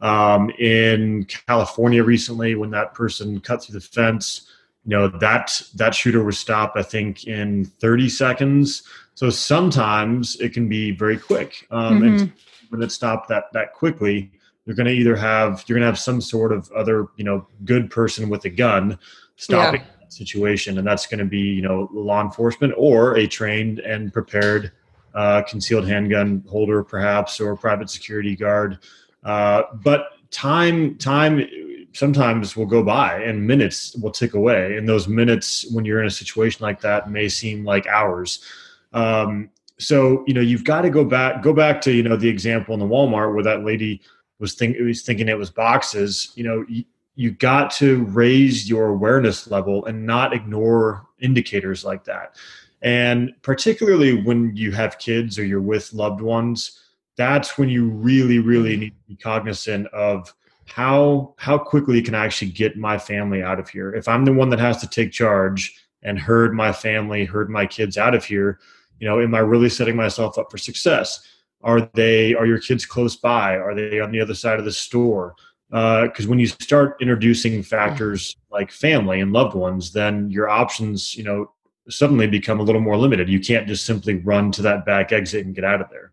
Um, 0.00 0.50
in 0.58 1.26
California 1.46 2.02
recently, 2.02 2.54
when 2.54 2.70
that 2.70 2.94
person 2.94 3.40
cut 3.40 3.62
through 3.62 3.78
the 3.78 3.86
fence, 3.86 4.48
you 4.84 4.90
know 4.90 5.08
that 5.08 5.60
that 5.74 5.94
shooter 5.94 6.22
was 6.24 6.38
stopped, 6.38 6.76
I 6.78 6.82
think, 6.82 7.26
in 7.26 7.64
30 7.64 8.08
seconds. 8.08 8.84
So 9.14 9.28
sometimes 9.28 10.36
it 10.40 10.54
can 10.54 10.68
be 10.68 10.92
very 10.92 11.18
quick, 11.18 11.66
um, 11.70 12.00
mm-hmm. 12.00 12.04
and 12.04 12.32
when 12.70 12.82
it 12.82 12.92
stopped 12.92 13.28
that 13.28 13.52
that 13.52 13.74
quickly 13.74 14.30
you're 14.70 14.76
going 14.76 14.86
to 14.86 14.92
either 14.92 15.16
have 15.16 15.64
you're 15.66 15.74
going 15.74 15.82
to 15.82 15.86
have 15.86 15.98
some 15.98 16.20
sort 16.20 16.52
of 16.52 16.70
other 16.70 17.08
you 17.16 17.24
know 17.24 17.44
good 17.64 17.90
person 17.90 18.28
with 18.28 18.44
a 18.44 18.48
gun 18.48 18.96
stopping 19.34 19.80
yeah. 19.80 19.86
that 19.98 20.12
situation 20.12 20.78
and 20.78 20.86
that's 20.86 21.06
going 21.06 21.18
to 21.18 21.24
be 21.24 21.40
you 21.40 21.60
know 21.60 21.88
law 21.92 22.22
enforcement 22.22 22.72
or 22.76 23.16
a 23.16 23.26
trained 23.26 23.80
and 23.80 24.12
prepared 24.12 24.70
uh, 25.16 25.42
concealed 25.42 25.88
handgun 25.88 26.44
holder 26.48 26.84
perhaps 26.84 27.40
or 27.40 27.56
private 27.56 27.90
security 27.90 28.36
guard 28.36 28.78
uh, 29.24 29.62
but 29.82 30.12
time 30.30 30.96
time 30.98 31.44
sometimes 31.92 32.56
will 32.56 32.64
go 32.64 32.80
by 32.80 33.20
and 33.20 33.44
minutes 33.44 33.96
will 33.96 34.12
tick 34.12 34.34
away 34.34 34.76
and 34.76 34.88
those 34.88 35.08
minutes 35.08 35.68
when 35.72 35.84
you're 35.84 36.00
in 36.00 36.06
a 36.06 36.10
situation 36.10 36.62
like 36.62 36.80
that 36.80 37.10
may 37.10 37.28
seem 37.28 37.64
like 37.64 37.88
hours 37.88 38.44
um, 38.92 39.50
so 39.80 40.22
you 40.28 40.34
know 40.34 40.40
you've 40.40 40.62
got 40.62 40.82
to 40.82 40.90
go 40.90 41.04
back 41.04 41.42
go 41.42 41.52
back 41.52 41.80
to 41.80 41.90
you 41.90 42.04
know 42.04 42.14
the 42.14 42.28
example 42.28 42.72
in 42.72 42.78
the 42.78 42.86
walmart 42.86 43.34
where 43.34 43.42
that 43.42 43.64
lady 43.64 44.00
was 44.40 44.54
think 44.54 44.76
was 44.78 45.02
thinking 45.02 45.28
it 45.28 45.38
was 45.38 45.50
boxes 45.50 46.32
you 46.34 46.42
know 46.42 46.64
you, 46.68 46.84
you 47.20 47.30
got 47.32 47.70
to 47.70 48.04
raise 48.04 48.68
your 48.68 48.88
awareness 48.88 49.46
level 49.50 49.84
and 49.84 50.06
not 50.06 50.32
ignore 50.32 51.06
indicators 51.20 51.84
like 51.84 52.04
that. 52.04 52.36
And 52.80 53.34
particularly 53.42 54.22
when 54.22 54.56
you 54.56 54.72
have 54.72 54.98
kids 54.98 55.38
or 55.38 55.44
you're 55.44 55.60
with 55.60 55.92
loved 55.92 56.22
ones 56.22 56.80
that's 57.16 57.58
when 57.58 57.68
you 57.68 57.90
really 57.90 58.38
really 58.38 58.74
need 58.76 58.90
to 58.90 59.08
be 59.08 59.16
cognizant 59.16 59.86
of 59.88 60.32
how 60.64 61.34
how 61.36 61.58
quickly 61.58 62.00
can 62.00 62.14
i 62.14 62.24
actually 62.24 62.50
get 62.50 62.78
my 62.78 62.96
family 62.96 63.42
out 63.42 63.60
of 63.60 63.68
here. 63.68 63.92
If 63.94 64.08
i'm 64.08 64.24
the 64.24 64.32
one 64.32 64.48
that 64.48 64.58
has 64.58 64.78
to 64.78 64.88
take 64.88 65.12
charge 65.12 65.74
and 66.02 66.18
herd 66.18 66.54
my 66.54 66.72
family 66.72 67.26
herd 67.26 67.50
my 67.50 67.66
kids 67.66 67.98
out 67.98 68.14
of 68.14 68.24
here 68.24 68.58
you 68.98 69.06
know 69.06 69.20
am 69.20 69.34
i 69.34 69.40
really 69.40 69.68
setting 69.68 69.96
myself 69.96 70.38
up 70.38 70.50
for 70.50 70.56
success 70.56 71.26
are 71.62 71.82
they 71.94 72.34
are 72.34 72.46
your 72.46 72.58
kids 72.58 72.86
close 72.86 73.16
by? 73.16 73.56
Are 73.56 73.74
they 73.74 74.00
on 74.00 74.12
the 74.12 74.20
other 74.20 74.34
side 74.34 74.58
of 74.58 74.64
the 74.64 74.72
store? 74.72 75.34
Because 75.70 76.26
uh, 76.26 76.28
when 76.28 76.38
you 76.38 76.46
start 76.46 76.96
introducing 77.00 77.62
factors 77.62 78.36
like 78.50 78.72
family 78.72 79.20
and 79.20 79.32
loved 79.32 79.54
ones, 79.54 79.92
then 79.92 80.28
your 80.30 80.48
options, 80.48 81.14
you 81.14 81.22
know, 81.22 81.52
suddenly 81.88 82.26
become 82.26 82.58
a 82.58 82.62
little 82.62 82.80
more 82.80 82.96
limited. 82.96 83.28
You 83.28 83.40
can't 83.40 83.68
just 83.68 83.84
simply 83.84 84.14
run 84.14 84.50
to 84.52 84.62
that 84.62 84.84
back 84.84 85.12
exit 85.12 85.46
and 85.46 85.54
get 85.54 85.64
out 85.64 85.80
of 85.80 85.88
there. 85.90 86.12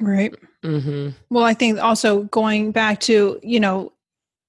Right. 0.00 0.34
Mm-hmm. 0.62 1.10
Well, 1.30 1.44
I 1.44 1.54
think 1.54 1.78
also 1.78 2.24
going 2.24 2.72
back 2.72 3.00
to 3.00 3.38
you 3.42 3.60
know 3.60 3.92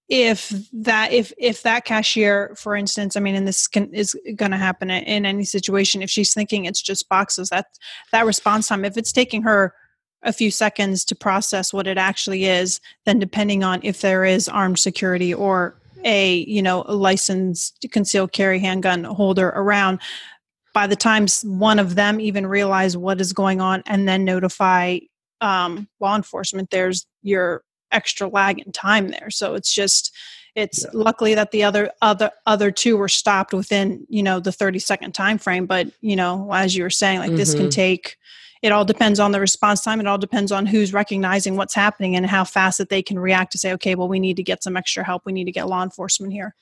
if 0.09 0.53
that 0.71 1.11
if 1.11 1.33
if 1.37 1.63
that 1.63 1.83
cashier 1.83 2.55
for 2.55 2.77
instance 2.77 3.17
i 3.17 3.19
mean 3.19 3.35
and 3.35 3.45
this 3.45 3.67
can 3.67 3.93
is 3.93 4.15
going 4.37 4.51
to 4.51 4.57
happen 4.57 4.89
in 4.89 5.25
any 5.25 5.43
situation 5.43 6.01
if 6.01 6.09
she's 6.09 6.33
thinking 6.33 6.63
it's 6.63 6.81
just 6.81 7.09
boxes 7.09 7.49
that 7.49 7.65
that 8.13 8.25
response 8.25 8.69
time 8.69 8.85
if 8.85 8.95
it's 8.95 9.11
taking 9.11 9.41
her 9.41 9.73
a 10.23 10.33
few 10.33 10.51
seconds 10.51 11.05
to 11.05 11.15
process 11.15 11.71
what 11.71 11.87
it 11.87 11.97
actually 11.97 12.45
is 12.45 12.79
then 13.05 13.19
depending 13.19 13.63
on 13.63 13.79
if 13.83 14.01
there 14.01 14.25
is 14.25 14.49
armed 14.49 14.79
security 14.79 15.33
or 15.33 15.75
a 16.03 16.37
you 16.47 16.61
know 16.61 16.83
a 16.87 16.93
licensed 16.93 17.85
concealed 17.91 18.31
carry 18.31 18.59
handgun 18.59 19.03
holder 19.03 19.49
around 19.49 19.99
by 20.73 20.87
the 20.87 20.95
time 20.95 21.27
one 21.43 21.79
of 21.79 21.95
them 21.95 22.19
even 22.19 22.45
realize 22.45 22.95
what 22.95 23.19
is 23.19 23.33
going 23.33 23.61
on 23.61 23.83
and 23.87 24.07
then 24.07 24.23
notify 24.23 24.97
um, 25.41 25.87
law 25.99 26.15
enforcement 26.15 26.69
there's 26.69 27.05
your 27.23 27.63
extra 27.91 28.27
lag 28.27 28.59
in 28.59 28.71
time 28.71 29.09
there 29.09 29.29
so 29.29 29.55
it's 29.55 29.73
just 29.73 30.15
it's 30.55 30.83
yeah. 30.83 30.89
luckily 30.93 31.35
that 31.35 31.51
the 31.51 31.63
other 31.63 31.91
other 32.01 32.31
other 32.45 32.71
two 32.71 32.97
were 32.97 33.07
stopped 33.07 33.53
within 33.53 34.05
you 34.09 34.23
know 34.23 34.39
the 34.39 34.51
30 34.51 34.79
second 34.79 35.13
time 35.13 35.37
frame 35.37 35.65
but 35.65 35.87
you 36.01 36.15
know 36.15 36.51
as 36.51 36.75
you 36.75 36.83
were 36.83 36.89
saying 36.89 37.19
like 37.19 37.29
mm-hmm. 37.29 37.37
this 37.37 37.53
can 37.53 37.63
mm-hmm. 37.63 37.69
take 37.69 38.17
it 38.61 38.71
all 38.71 38.85
depends 38.85 39.19
on 39.19 39.31
the 39.31 39.39
response 39.39 39.81
time. 39.81 39.99
It 39.99 40.07
all 40.07 40.17
depends 40.17 40.51
on 40.51 40.65
who's 40.65 40.93
recognizing 40.93 41.55
what's 41.55 41.73
happening 41.73 42.15
and 42.15 42.25
how 42.25 42.43
fast 42.43 42.77
that 42.79 42.89
they 42.89 43.01
can 43.01 43.19
react 43.19 43.51
to 43.53 43.57
say, 43.57 43.73
okay, 43.73 43.95
well, 43.95 44.07
we 44.07 44.19
need 44.19 44.37
to 44.37 44.43
get 44.43 44.63
some 44.63 44.77
extra 44.77 45.03
help. 45.03 45.23
We 45.25 45.33
need 45.33 45.45
to 45.45 45.51
get 45.51 45.67
law 45.67 45.83
enforcement 45.83 46.33
here. 46.33 46.55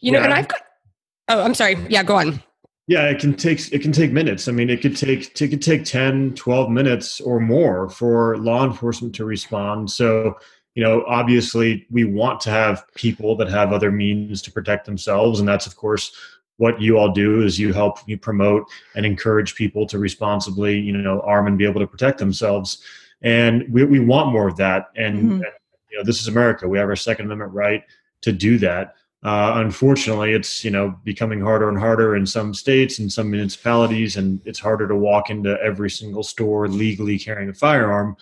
You 0.00 0.12
know, 0.12 0.18
yeah. 0.18 0.24
and 0.24 0.34
I've 0.34 0.48
got, 0.48 0.62
oh, 1.28 1.42
I'm 1.42 1.54
sorry. 1.54 1.76
Yeah, 1.88 2.02
go 2.02 2.16
on. 2.16 2.42
Yeah, 2.86 3.04
it 3.08 3.20
can 3.20 3.34
take 3.34 3.72
it 3.72 3.82
can 3.82 3.92
take 3.92 4.10
minutes. 4.10 4.48
I 4.48 4.52
mean, 4.52 4.68
it 4.68 4.82
could 4.82 4.96
take 4.96 5.40
it 5.40 5.48
could 5.48 5.62
take 5.62 5.84
10, 5.84 6.34
12 6.34 6.70
minutes 6.70 7.20
or 7.20 7.38
more 7.38 7.88
for 7.88 8.36
law 8.38 8.64
enforcement 8.64 9.14
to 9.14 9.24
respond. 9.24 9.90
So, 9.90 10.34
you 10.74 10.82
know, 10.82 11.04
obviously 11.06 11.86
we 11.90 12.04
want 12.04 12.40
to 12.40 12.50
have 12.50 12.84
people 12.96 13.36
that 13.36 13.48
have 13.48 13.72
other 13.72 13.92
means 13.92 14.42
to 14.42 14.52
protect 14.52 14.86
themselves 14.86 15.38
and 15.38 15.48
that's 15.48 15.68
of 15.68 15.76
course 15.76 16.12
what 16.60 16.78
you 16.78 16.98
all 16.98 17.10
do 17.10 17.42
is 17.42 17.58
you 17.58 17.72
help 17.72 17.98
you 18.06 18.18
promote 18.18 18.66
and 18.94 19.06
encourage 19.06 19.54
people 19.54 19.86
to 19.86 19.98
responsibly 19.98 20.78
you 20.78 20.92
know 20.92 21.20
arm 21.22 21.46
and 21.46 21.56
be 21.56 21.64
able 21.64 21.80
to 21.80 21.86
protect 21.86 22.18
themselves. 22.18 22.84
And 23.22 23.64
we, 23.72 23.84
we 23.84 23.98
want 23.98 24.32
more 24.32 24.46
of 24.46 24.56
that. 24.56 24.88
And, 24.94 25.18
mm-hmm. 25.18 25.42
you 25.90 25.98
know 25.98 26.04
this 26.04 26.20
is 26.20 26.28
america. 26.28 26.68
We 26.68 26.76
have 26.78 26.88
our 26.88 26.96
second 26.96 27.24
amendment 27.24 27.54
right 27.54 27.82
to 28.20 28.30
do 28.30 28.58
that. 28.58 28.94
Uh, 29.22 29.54
unfortunately 29.56 30.32
it's 30.32 30.62
you 30.62 30.70
know 30.70 30.94
becoming 31.02 31.40
harder 31.40 31.70
and 31.70 31.78
harder 31.78 32.14
in 32.14 32.26
some 32.26 32.52
states 32.52 32.98
and 32.98 33.10
some 33.10 33.30
municipalities 33.30 34.16
and 34.16 34.40
it's 34.44 34.58
harder 34.58 34.86
to 34.86 34.96
walk 34.96 35.30
into 35.30 35.58
every 35.62 35.90
single 35.90 36.22
store 36.22 36.68
legally 36.68 37.18
carrying 37.18 37.48
a 37.48 37.54
firearm. 37.54 38.14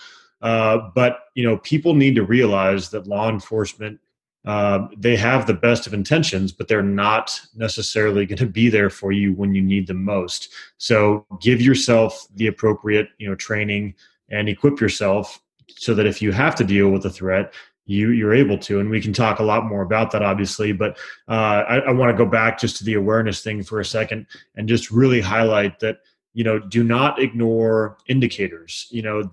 Uh, 0.42 0.78
but 0.94 1.24
you 1.34 1.42
know, 1.42 1.56
people 1.58 1.92
need 1.92 2.14
to 2.14 2.22
realize 2.22 2.88
that 2.90 3.08
law 3.08 3.28
enforcement 3.28 3.98
uh, 4.44 4.86
they 4.96 5.16
have 5.16 5.46
the 5.46 5.54
best 5.54 5.86
of 5.86 5.94
intentions, 5.94 6.52
but 6.52 6.68
they're 6.68 6.82
not 6.82 7.40
necessarily 7.54 8.24
going 8.24 8.38
to 8.38 8.46
be 8.46 8.68
there 8.68 8.90
for 8.90 9.12
you 9.12 9.32
when 9.34 9.54
you 9.54 9.60
need 9.60 9.86
them 9.86 10.04
most. 10.04 10.48
So 10.78 11.26
give 11.40 11.60
yourself 11.60 12.26
the 12.34 12.46
appropriate 12.46 13.08
you 13.18 13.28
know 13.28 13.34
training 13.34 13.94
and 14.30 14.48
equip 14.48 14.80
yourself 14.80 15.40
so 15.76 15.94
that 15.94 16.06
if 16.06 16.22
you 16.22 16.32
have 16.32 16.54
to 16.56 16.64
deal 16.64 16.90
with 16.90 17.04
a 17.04 17.10
threat, 17.10 17.52
you 17.88 18.10
you're 18.10 18.34
able 18.34 18.58
to 18.58 18.78
and 18.78 18.90
we 18.90 19.00
can 19.00 19.12
talk 19.12 19.40
a 19.40 19.42
lot 19.42 19.64
more 19.64 19.82
about 19.82 20.10
that 20.12 20.22
obviously 20.22 20.72
but 20.72 20.98
uh, 21.26 21.64
i, 21.66 21.78
I 21.78 21.90
want 21.90 22.10
to 22.10 22.24
go 22.24 22.30
back 22.30 22.60
just 22.60 22.76
to 22.76 22.84
the 22.84 22.94
awareness 22.94 23.42
thing 23.42 23.62
for 23.62 23.80
a 23.80 23.84
second 23.84 24.26
and 24.54 24.68
just 24.68 24.90
really 24.90 25.20
highlight 25.20 25.80
that 25.80 26.00
you 26.34 26.44
know 26.44 26.58
do 26.58 26.84
not 26.84 27.18
ignore 27.18 27.96
indicators 28.06 28.86
you 28.90 29.02
know 29.02 29.28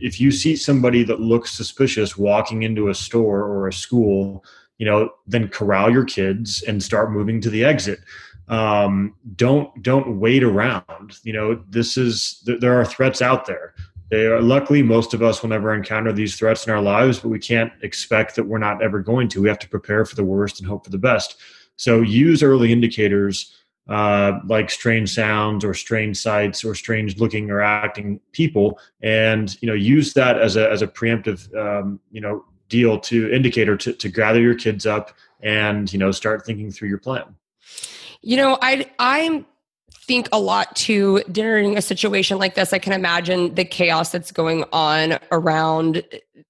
if 0.00 0.20
you 0.20 0.30
see 0.30 0.56
somebody 0.56 1.02
that 1.02 1.20
looks 1.20 1.50
suspicious 1.52 2.16
walking 2.16 2.62
into 2.62 2.88
a 2.88 2.94
store 2.94 3.42
or 3.42 3.68
a 3.68 3.72
school 3.72 4.44
you 4.78 4.86
know 4.86 5.10
then 5.26 5.48
corral 5.48 5.90
your 5.90 6.04
kids 6.04 6.62
and 6.62 6.82
start 6.82 7.12
moving 7.12 7.40
to 7.40 7.50
the 7.50 7.64
exit 7.64 8.00
um, 8.48 9.14
don't 9.36 9.82
don't 9.82 10.18
wait 10.18 10.42
around 10.42 11.18
you 11.22 11.32
know 11.32 11.62
this 11.68 11.96
is 11.96 12.42
there 12.60 12.80
are 12.80 12.84
threats 12.84 13.20
out 13.20 13.46
there 13.46 13.74
they 14.10 14.26
are 14.26 14.40
luckily 14.40 14.82
most 14.82 15.12
of 15.12 15.22
us 15.22 15.42
will 15.42 15.50
never 15.50 15.74
encounter 15.74 16.12
these 16.12 16.36
threats 16.36 16.66
in 16.66 16.72
our 16.72 16.80
lives, 16.80 17.18
but 17.18 17.28
we 17.28 17.38
can't 17.38 17.72
expect 17.82 18.36
that 18.36 18.44
we're 18.44 18.58
not 18.58 18.82
ever 18.82 19.00
going 19.00 19.28
to. 19.28 19.42
We 19.42 19.48
have 19.48 19.58
to 19.58 19.68
prepare 19.68 20.04
for 20.04 20.16
the 20.16 20.24
worst 20.24 20.60
and 20.60 20.68
hope 20.68 20.84
for 20.84 20.90
the 20.90 20.98
best. 20.98 21.36
So 21.76 22.00
use 22.00 22.42
early 22.42 22.72
indicators 22.72 23.54
uh, 23.88 24.40
like 24.46 24.70
strange 24.70 25.10
sounds 25.10 25.64
or 25.64 25.74
strange 25.74 26.16
sights 26.16 26.64
or 26.64 26.74
strange 26.74 27.18
looking 27.18 27.50
or 27.50 27.60
acting 27.60 28.20
people, 28.32 28.78
and 29.02 29.60
you 29.62 29.68
know 29.68 29.74
use 29.74 30.14
that 30.14 30.38
as 30.40 30.56
a 30.56 30.70
as 30.70 30.82
a 30.82 30.86
preemptive 30.86 31.54
um, 31.56 31.98
you 32.10 32.20
know 32.20 32.44
deal 32.68 32.98
to 33.00 33.32
indicator 33.32 33.76
to, 33.76 33.92
to 33.94 34.08
gather 34.08 34.40
your 34.40 34.54
kids 34.54 34.84
up 34.84 35.12
and 35.42 35.92
you 35.92 35.98
know 35.98 36.10
start 36.10 36.44
thinking 36.44 36.70
through 36.70 36.88
your 36.88 36.98
plan. 36.98 37.34
You 38.20 38.36
know, 38.36 38.58
I 38.60 38.90
I'm 38.98 39.46
think 40.08 40.28
a 40.32 40.40
lot 40.40 40.74
to 40.74 41.22
during 41.30 41.76
a 41.76 41.82
situation 41.82 42.38
like 42.38 42.54
this. 42.54 42.72
I 42.72 42.78
can 42.78 42.94
imagine 42.94 43.54
the 43.54 43.64
chaos 43.64 44.10
that's 44.10 44.32
going 44.32 44.64
on 44.72 45.18
around 45.30 46.02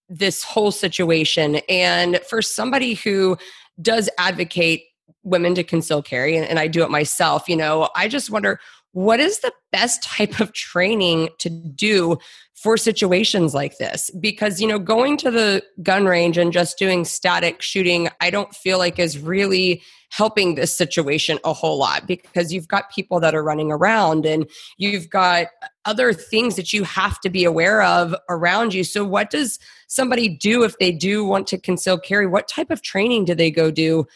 this 0.09 0.43
whole 0.43 0.71
situation. 0.71 1.57
And 1.69 2.21
for 2.29 2.41
somebody 2.41 2.95
who 2.95 3.37
does 3.83 4.09
advocate 4.17 4.85
women 5.29 5.55
to 5.55 5.65
conceal 5.65 6.03
carry, 6.03 6.37
and, 6.37 6.47
and 6.47 6.59
I 6.59 6.67
do 6.67 6.83
it 6.83 6.91
myself, 6.91 7.49
you 7.49 7.57
know, 7.57 7.89
I 7.95 8.09
just 8.09 8.31
wonder 8.31 8.59
what 8.93 9.21
is 9.21 9.41
the 9.41 9.53
best 9.71 10.03
type 10.03 10.41
of 10.41 10.53
training 10.53 11.29
to 11.39 11.51
do 11.51 12.19
for 12.55 12.77
situations 12.77 13.55
like 13.55 13.79
this? 13.79 14.11
Because 14.21 14.61
you 14.61 14.67
know 14.67 14.79
going 14.79 15.17
to 15.19 15.31
the 15.31 15.63
gun 15.83 16.07
range 16.07 16.39
and 16.39 16.53
just 16.53 16.79
doing 16.79 17.05
static 17.05 17.63
shooting 17.63 18.09
i 18.21 18.31
don't 18.31 18.55
feel 18.55 18.79
like 18.79 18.99
is 18.99 19.19
really 19.19 19.83
helping 20.11 20.55
this 20.55 20.75
situation 20.75 21.39
a 21.45 21.53
whole 21.53 21.79
lot 21.79 22.07
because 22.07 22.53
you've 22.53 22.69
got 22.69 22.91
people 22.91 23.21
that 23.21 23.35
are 23.35 23.43
running 23.43 23.71
around 23.71 24.25
and 24.25 24.49
you've 24.79 25.11
got 25.11 25.49
other 25.85 26.13
things 26.13 26.57
that 26.57 26.73
you 26.73 26.83
have 26.83 27.21
to 27.21 27.29
be 27.29 27.45
aware 27.45 27.83
of 27.83 28.15
around 28.29 28.73
you. 28.73 28.85
So 28.85 29.05
what 29.05 29.31
does 29.31 29.59
somebody 29.87 30.29
do 30.29 30.63
if 30.65 30.79
they 30.79 30.93
do 30.93 31.25
want 31.25 31.47
to 31.49 31.59
conceal 31.59 31.99
carry? 31.99 32.27
What 32.27 32.49
type 32.49 32.71
of 32.71 32.83
training 32.83 33.27
do 33.27 33.35
they 33.35 33.51
go 33.51 33.71
do 33.71 34.07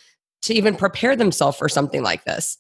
to 0.42 0.54
even 0.54 0.76
prepare 0.76 1.16
themselves 1.16 1.56
for 1.56 1.68
something 1.68 2.02
like 2.02 2.24
this 2.24 2.58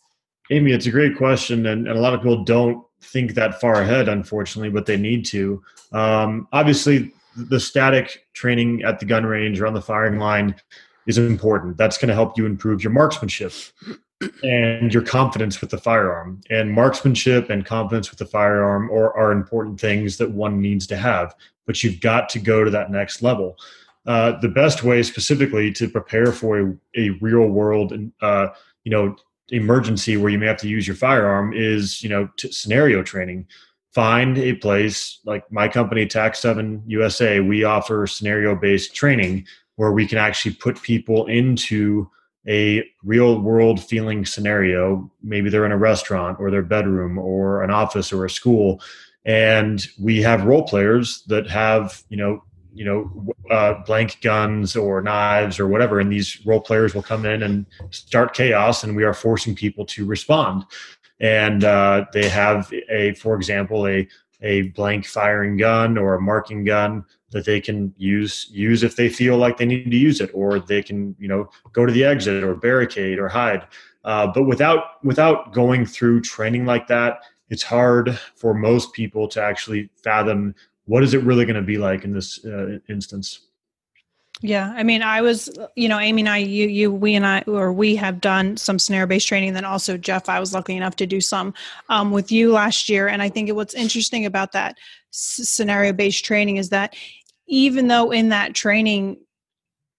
amy 0.50 0.72
it's 0.72 0.86
a 0.86 0.90
great 0.90 1.16
question 1.16 1.66
and, 1.66 1.86
and 1.86 1.98
a 1.98 2.00
lot 2.00 2.14
of 2.14 2.20
people 2.20 2.44
don't 2.44 2.84
think 3.02 3.34
that 3.34 3.60
far 3.60 3.82
ahead, 3.82 4.08
unfortunately, 4.08 4.70
but 4.70 4.86
they 4.86 4.96
need 4.96 5.24
to. 5.26 5.62
Um, 5.92 6.48
obviously, 6.52 7.12
the 7.36 7.60
static 7.60 8.26
training 8.34 8.82
at 8.82 9.00
the 9.00 9.06
gun 9.06 9.26
range 9.26 9.60
or 9.60 9.66
on 9.66 9.74
the 9.74 9.82
firing 9.82 10.18
line 10.18 10.54
is 11.06 11.18
important. 11.18 11.76
That's 11.76 11.98
going 11.98 12.08
to 12.08 12.14
help 12.14 12.38
you 12.38 12.46
improve 12.46 12.82
your 12.82 12.92
marksmanship 12.92 13.52
and 14.42 14.94
your 14.94 15.02
confidence 15.02 15.60
with 15.60 15.70
the 15.70 15.78
firearm. 15.78 16.40
And 16.48 16.72
marksmanship 16.72 17.50
and 17.50 17.66
confidence 17.66 18.10
with 18.10 18.18
the 18.18 18.26
firearm 18.26 18.90
are, 18.90 19.14
are 19.16 19.32
important 19.32 19.80
things 19.80 20.16
that 20.18 20.30
one 20.30 20.60
needs 20.60 20.86
to 20.88 20.96
have. 20.96 21.34
But 21.66 21.82
you've 21.82 22.00
got 22.00 22.28
to 22.30 22.38
go 22.38 22.62
to 22.64 22.70
that 22.70 22.90
next 22.90 23.22
level. 23.22 23.56
Uh, 24.06 24.38
the 24.40 24.48
best 24.48 24.82
way, 24.82 25.02
specifically, 25.02 25.72
to 25.72 25.88
prepare 25.88 26.32
for 26.32 26.58
a, 26.58 26.74
a 26.96 27.10
real 27.20 27.46
world, 27.46 27.92
uh, 28.20 28.48
you 28.84 28.90
know, 28.90 29.14
emergency 29.52 30.16
where 30.16 30.30
you 30.30 30.38
may 30.38 30.46
have 30.46 30.56
to 30.56 30.68
use 30.68 30.86
your 30.86 30.96
firearm 30.96 31.52
is 31.52 32.02
you 32.02 32.08
know 32.08 32.28
t- 32.36 32.50
scenario 32.50 33.02
training. 33.02 33.46
Find 33.92 34.38
a 34.38 34.54
place 34.54 35.20
like 35.24 35.50
my 35.52 35.68
company 35.68 36.06
Tac 36.06 36.34
7 36.34 36.82
usa 36.86 37.40
we 37.40 37.62
offer 37.62 38.06
scenario 38.06 38.56
based 38.56 38.94
training 38.94 39.46
where 39.76 39.92
we 39.92 40.06
can 40.06 40.18
actually 40.18 40.54
put 40.54 40.82
people 40.82 41.26
into 41.26 42.10
a 42.48 42.84
real 43.04 43.40
world 43.40 43.82
feeling 43.82 44.24
scenario. 44.24 45.10
Maybe 45.22 45.50
they're 45.50 45.66
in 45.66 45.72
a 45.72 45.78
restaurant 45.78 46.38
or 46.40 46.50
their 46.50 46.62
bedroom 46.62 47.18
or 47.18 47.62
an 47.62 47.70
office 47.70 48.12
or 48.12 48.24
a 48.24 48.30
school 48.30 48.80
and 49.24 49.86
we 50.00 50.22
have 50.22 50.44
role 50.44 50.64
players 50.64 51.22
that 51.28 51.48
have 51.48 52.02
you 52.08 52.16
know 52.16 52.42
you 52.74 52.84
know 52.84 53.32
uh, 53.50 53.74
blank 53.84 54.18
guns 54.22 54.76
or 54.76 55.02
knives 55.02 55.60
or 55.60 55.68
whatever 55.68 56.00
and 56.00 56.10
these 56.10 56.44
role 56.46 56.60
players 56.60 56.94
will 56.94 57.02
come 57.02 57.26
in 57.26 57.42
and 57.42 57.66
start 57.90 58.34
chaos 58.34 58.84
and 58.84 58.96
we 58.96 59.04
are 59.04 59.14
forcing 59.14 59.54
people 59.54 59.84
to 59.86 60.04
respond. 60.06 60.64
And 61.20 61.62
uh, 61.62 62.06
they 62.12 62.28
have 62.28 62.72
a 62.90 63.14
for 63.14 63.36
example 63.36 63.86
a 63.86 64.08
a 64.44 64.62
blank 64.70 65.06
firing 65.06 65.56
gun 65.56 65.96
or 65.96 66.14
a 66.14 66.20
marking 66.20 66.64
gun 66.64 67.04
that 67.30 67.44
they 67.44 67.60
can 67.60 67.94
use 67.96 68.48
use 68.50 68.82
if 68.82 68.96
they 68.96 69.08
feel 69.08 69.36
like 69.36 69.56
they 69.56 69.66
need 69.66 69.90
to 69.90 69.96
use 69.96 70.20
it 70.20 70.30
or 70.34 70.58
they 70.58 70.82
can 70.82 71.14
you 71.18 71.28
know 71.28 71.48
go 71.72 71.86
to 71.86 71.92
the 71.92 72.04
exit 72.04 72.42
or 72.42 72.54
barricade 72.54 73.18
or 73.18 73.28
hide. 73.28 73.66
Uh, 74.04 74.26
but 74.26 74.44
without 74.44 75.04
without 75.04 75.52
going 75.52 75.86
through 75.86 76.20
training 76.20 76.66
like 76.66 76.86
that 76.88 77.20
it's 77.52 77.62
hard 77.62 78.18
for 78.34 78.54
most 78.54 78.94
people 78.94 79.28
to 79.28 79.42
actually 79.42 79.90
fathom 80.02 80.54
what 80.86 81.02
is 81.02 81.14
it 81.14 81.22
really 81.22 81.44
going 81.44 81.56
to 81.56 81.62
be 81.62 81.78
like 81.78 82.04
in 82.04 82.12
this 82.12 82.44
uh, 82.44 82.78
instance? 82.88 83.46
Yeah, 84.44 84.72
I 84.76 84.82
mean, 84.82 85.02
I 85.02 85.20
was, 85.20 85.56
you 85.76 85.88
know, 85.88 86.00
Amy 86.00 86.22
and 86.22 86.28
I, 86.28 86.38
you, 86.38 86.66
you, 86.66 86.90
we 86.90 87.14
and 87.14 87.24
I, 87.24 87.44
or 87.46 87.72
we 87.72 87.94
have 87.96 88.20
done 88.20 88.56
some 88.56 88.76
scenario-based 88.76 89.28
training. 89.28 89.52
Then 89.52 89.64
also, 89.64 89.96
Jeff, 89.96 90.28
I 90.28 90.40
was 90.40 90.52
lucky 90.52 90.76
enough 90.76 90.96
to 90.96 91.06
do 91.06 91.20
some 91.20 91.54
um, 91.88 92.10
with 92.10 92.32
you 92.32 92.50
last 92.50 92.88
year. 92.88 93.06
And 93.06 93.22
I 93.22 93.28
think 93.28 93.52
what's 93.52 93.74
interesting 93.74 94.26
about 94.26 94.50
that 94.52 94.78
s- 95.12 95.48
scenario-based 95.48 96.24
training 96.24 96.56
is 96.56 96.70
that 96.70 96.96
even 97.46 97.86
though 97.86 98.10
in 98.10 98.30
that 98.30 98.54
training 98.54 99.18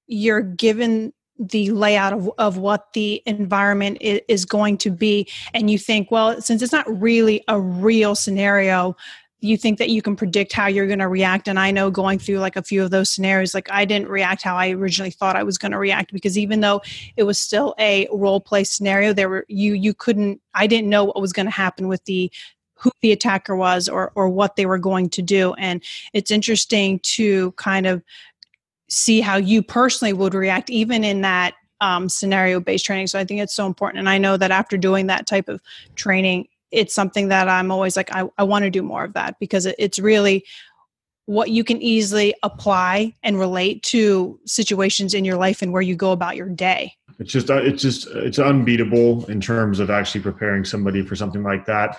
you're 0.08 0.42
given 0.42 1.14
the 1.40 1.72
layout 1.72 2.14
of, 2.14 2.30
of 2.38 2.58
what 2.58 2.94
the 2.94 3.24
environment 3.26 3.98
is 4.02 4.46
going 4.46 4.78
to 4.78 4.92
be, 4.92 5.28
and 5.54 5.72
you 5.72 5.78
think, 5.78 6.12
well, 6.12 6.42
since 6.42 6.62
it's 6.62 6.74
not 6.74 7.02
really 7.02 7.44
a 7.48 7.60
real 7.60 8.14
scenario, 8.14 8.96
you 9.44 9.58
think 9.58 9.78
that 9.78 9.90
you 9.90 10.02
can 10.02 10.16
predict 10.16 10.54
how 10.54 10.68
you're 10.68 10.88
going 10.88 11.00
to 11.00 11.08
react 11.08 11.48
and 11.48 11.60
i 11.60 11.70
know 11.72 11.92
going 11.92 12.18
through 12.18 12.40
like 12.40 12.56
a 12.56 12.64
few 12.64 12.84
of 12.84 12.92
those 12.92 13.10
scenarios 13.10 13.54
like 13.54 13.70
i 13.72 13.86
didn't 13.86 14.08
react 14.08 14.42
how 14.42 14.56
i 14.56 14.70
originally 14.72 15.12
thought 15.12 15.36
i 15.36 15.44
was 15.44 15.58
going 15.58 15.72
to 15.72 15.78
react 15.78 16.14
because 16.14 16.38
even 16.38 16.62
though 16.62 16.82
it 17.18 17.24
was 17.24 17.38
still 17.38 17.76
a 17.80 18.08
role 18.12 18.40
play 18.40 18.64
scenario 18.64 19.14
there 19.14 19.30
were 19.30 19.46
you 19.48 19.74
you 19.74 19.94
couldn't 19.94 20.42
i 20.54 20.66
didn't 20.66 20.90
know 20.90 21.04
what 21.04 21.20
was 21.20 21.34
going 21.34 21.46
to 21.46 21.52
happen 21.52 21.88
with 21.88 22.04
the 22.06 22.32
who 22.84 22.92
the 23.02 23.14
attacker 23.14 23.56
was 23.56 23.88
or 23.88 24.12
or 24.16 24.30
what 24.30 24.56
they 24.58 24.66
were 24.66 24.78
going 24.78 25.10
to 25.10 25.22
do. 25.22 25.54
And 25.54 25.82
it's 26.12 26.32
interesting 26.32 27.00
to 27.00 27.54
kind 27.54 27.88
of 27.88 28.04
see 28.90 29.22
how 29.22 29.38
you 29.38 29.64
personally 29.64 30.14
would 30.14 30.34
react 30.34 30.70
even 30.70 31.04
in 31.04 31.22
that 31.22 31.56
um, 31.80 32.10
scenario 32.10 32.60
based 32.60 32.86
training. 32.86 33.08
So 33.08 33.20
i 33.20 33.26
think 33.26 33.42
it's 33.42 33.56
so 33.56 33.66
important 33.66 34.00
and 34.00 34.10
i 34.10 34.18
know 34.18 34.38
that 34.38 34.52
after 34.52 34.78
doing 34.78 35.08
that 35.08 35.26
type 35.28 35.50
of 35.50 35.62
training 35.96 36.48
it's 36.74 36.94
something 36.94 37.30
that 37.30 37.48
I'm 37.48 37.72
always 37.72 37.96
like, 37.96 38.14
I, 38.14 38.28
I 38.38 38.44
want 38.44 38.64
to 38.64 38.70
do 38.70 38.82
more 38.82 39.04
of 39.04 39.14
that 39.14 39.40
because 39.40 39.66
it, 39.66 39.76
it's 39.78 40.00
really 40.00 40.44
what 41.26 41.50
you 41.50 41.64
can 41.64 41.82
easily 41.82 42.34
apply 42.44 43.14
and 43.24 43.40
relate 43.40 43.82
to 43.84 44.40
situations 44.46 45.14
in 45.14 45.24
your 45.24 45.38
life 45.38 45.62
and 45.62 45.72
where 45.72 45.82
you 45.82 45.96
go 45.96 46.12
about 46.12 46.36
your 46.36 46.50
day. 46.50 46.94
It's 47.20 47.32
just, 47.32 47.50
uh, 47.50 47.62
it's 47.62 47.82
just, 47.82 48.08
it's 48.08 48.40
unbeatable 48.40 49.26
in 49.28 49.40
terms 49.40 49.80
of 49.80 49.90
actually 49.90 50.22
preparing 50.22 50.66
somebody 50.66 51.02
for 51.04 51.16
something 51.16 51.44
like 51.44 51.66
that. 51.68 51.98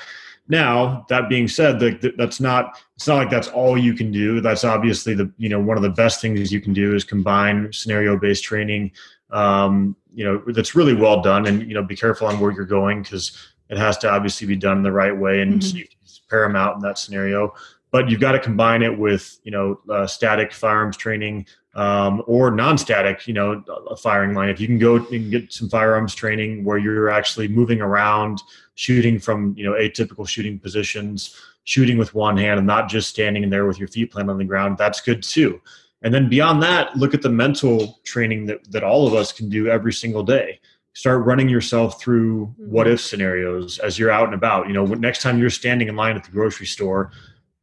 Now, 0.49 1.07
that 1.09 1.31
being 1.31 1.49
said, 1.49 1.81
that 1.81 2.17
that's 2.19 2.39
not 2.39 2.79
it's 2.97 3.09
not 3.09 3.17
like 3.17 3.31
that's 3.31 3.49
all 3.49 3.79
you 3.79 3.95
can 3.95 4.13
do. 4.13 4.43
That's 4.43 4.63
obviously 4.63 5.15
the 5.15 5.33
you 5.39 5.49
know 5.49 5.59
one 5.59 5.79
of 5.79 5.83
the 5.83 5.89
best 5.89 6.21
things 6.21 6.53
you 6.53 6.61
can 6.61 6.75
do 6.75 6.95
is 6.95 7.03
combine 7.03 7.73
scenario 7.73 8.19
based 8.19 8.45
training. 8.45 8.93
Um, 9.31 9.97
you 10.15 10.23
know 10.23 10.43
that's 10.49 10.75
really 10.75 10.95
well 10.95 11.23
done, 11.23 11.47
and 11.47 11.67
you 11.67 11.73
know 11.73 11.83
be 11.83 11.97
careful 11.97 12.27
on 12.27 12.39
where 12.41 12.53
you're 12.53 12.67
going 12.67 13.03
because 13.03 13.54
it 13.69 13.79
has 13.79 13.99
to 13.99 14.11
obviously 14.11 14.47
be 14.47 14.57
done 14.57 14.83
the 14.83 14.93
right 14.93 15.17
way 15.17 15.41
and 15.41 15.55
mm-hmm. 15.55 15.79
safety 15.79 15.97
is 16.05 16.21
paramount 16.29 16.77
in 16.77 16.81
that 16.83 16.99
scenario. 16.99 17.55
But 17.91 18.11
you've 18.11 18.21
got 18.21 18.33
to 18.33 18.41
combine 18.41 18.83
it 18.83 18.99
with 18.99 19.39
you 19.45 19.53
know 19.53 19.81
uh, 19.89 20.07
static 20.07 20.53
firearms 20.53 20.97
training 20.97 21.47
um, 21.75 22.23
or 22.27 22.51
non-static 22.51 23.27
you 23.29 23.35
know 23.35 23.63
a 23.89 23.97
firing 23.97 24.35
line. 24.35 24.49
If 24.49 24.61
you 24.61 24.67
can 24.67 24.79
go 24.79 24.97
and 24.97 25.31
get 25.31 25.53
some 25.53 25.69
firearms 25.69 26.15
training 26.15 26.65
where 26.65 26.79
you're 26.79 27.11
actually 27.11 27.49
moving 27.49 27.81
around 27.81 28.43
shooting 28.75 29.19
from 29.19 29.55
you 29.57 29.65
know 29.65 29.73
atypical 29.73 30.29
shooting 30.29 30.59
positions 30.59 31.41
shooting 31.67 31.97
with 31.97 32.15
one 32.15 32.37
hand 32.37 32.59
and 32.59 32.67
not 32.67 32.91
just 32.91 33.09
standing 33.09 33.49
there 33.49 33.65
with 33.65 33.79
your 33.79 33.89
feet 33.89 34.11
planted 34.11 34.31
on 34.31 34.39
the 34.39 34.45
ground 34.45 34.77
that's 34.77 35.01
good 35.01 35.23
too. 35.23 35.61
And 36.03 36.13
then 36.13 36.29
beyond 36.29 36.63
that 36.65 36.97
look 36.97 37.15
at 37.15 37.23
the 37.23 37.31
mental 37.31 38.01
training 38.05 38.47
that, 38.47 38.71
that 38.73 38.83
all 38.83 39.07
of 39.07 39.15
us 39.15 39.33
can 39.33 39.49
do 39.49 39.69
every 39.69 39.93
single 39.93 40.25
day 40.25 40.59
start 40.95 41.27
running 41.27 41.49
yourself 41.49 42.01
through 42.01 42.55
what 42.57 42.87
if 42.89 43.01
scenarios 43.01 43.79
as 43.81 43.99
you're 43.99 44.11
out 44.11 44.27
and 44.27 44.35
about. 44.35 44.69
You 44.69 44.73
know 44.73 44.87
next 44.87 45.23
time 45.23 45.39
you're 45.39 45.51
standing 45.51 45.89
in 45.89 45.97
line 45.97 46.17
at 46.17 46.25
the 46.25 46.31
grocery 46.31 46.67
store 46.67 47.11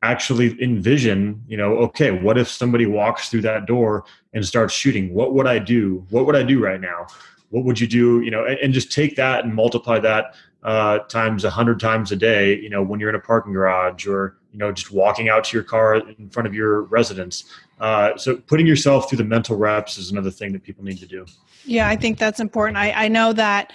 actually 0.04 0.60
envision 0.64 1.40
you 1.48 1.56
know 1.56 1.78
okay 1.78 2.10
what 2.10 2.36
if 2.36 2.48
somebody 2.48 2.88
walks 2.88 3.30
through 3.30 3.42
that 3.42 3.66
door 3.66 4.06
and 4.34 4.46
starts 4.46 4.74
shooting? 4.74 5.14
What 5.14 5.34
would 5.34 5.48
i 5.48 5.58
do? 5.58 6.06
What 6.10 6.26
would 6.26 6.36
i 6.36 6.44
do 6.44 6.64
right 6.64 6.82
now? 6.82 7.08
What 7.50 7.66
would 7.66 7.80
you 7.80 7.88
do? 7.88 8.22
You 8.22 8.32
know 8.32 8.46
and, 8.46 8.60
and 8.60 8.74
just 8.74 8.92
take 8.92 9.16
that 9.16 9.46
and 9.46 9.56
multiply 9.56 10.00
that 10.00 10.36
uh, 10.64 11.00
times 11.00 11.44
a 11.44 11.50
hundred 11.50 11.80
times 11.80 12.12
a 12.12 12.16
day 12.16 12.60
you 12.60 12.70
know 12.70 12.84
when 12.84 13.00
you're 13.00 13.10
in 13.10 13.16
a 13.16 13.20
parking 13.20 13.54
garage 13.54 14.06
or 14.06 14.38
you 14.52 14.60
know 14.60 14.72
just 14.72 14.92
walking 14.92 15.30
out 15.30 15.44
to 15.46 15.58
your 15.58 15.64
car 15.64 15.96
in 15.96 16.30
front 16.30 16.48
of 16.48 16.54
your 16.54 16.84
residence. 16.84 17.46
Uh, 17.80 18.16
so 18.18 18.36
putting 18.36 18.68
yourself 18.68 19.10
through 19.10 19.18
the 19.18 19.24
mental 19.24 19.56
reps 19.56 19.98
is 19.98 20.12
another 20.12 20.32
thing 20.32 20.52
that 20.54 20.64
people 20.64 20.84
need 20.84 21.00
to 21.00 21.08
do. 21.08 21.26
Yeah 21.66 21.88
i 21.88 21.96
think 21.96 22.18
that's 22.18 22.40
important. 22.40 22.78
I, 22.78 22.92
I 22.92 23.08
know 23.08 23.34
that 23.34 23.72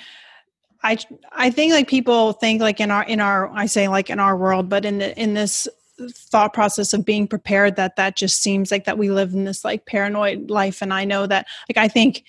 I 0.82 0.98
I 1.32 1.50
think 1.50 1.72
like 1.72 1.88
people 1.88 2.32
think 2.32 2.60
like 2.60 2.80
in 2.80 2.90
our 2.90 3.04
in 3.04 3.20
our 3.20 3.50
I 3.50 3.66
say 3.66 3.88
like 3.88 4.10
in 4.10 4.20
our 4.20 4.36
world, 4.36 4.68
but 4.68 4.84
in 4.84 4.98
the 4.98 5.18
in 5.20 5.34
this 5.34 5.66
thought 6.12 6.52
process 6.52 6.92
of 6.92 7.04
being 7.04 7.26
prepared 7.26 7.76
that 7.76 7.96
that 7.96 8.16
just 8.16 8.42
seems 8.42 8.70
like 8.70 8.84
that 8.84 8.98
we 8.98 9.10
live 9.10 9.32
in 9.32 9.44
this 9.44 9.64
like 9.64 9.86
paranoid 9.86 10.50
life. 10.50 10.82
And 10.82 10.92
i 10.92 11.04
know 11.04 11.26
that 11.26 11.46
like 11.68 11.78
i 11.82 11.88
think 11.88 12.24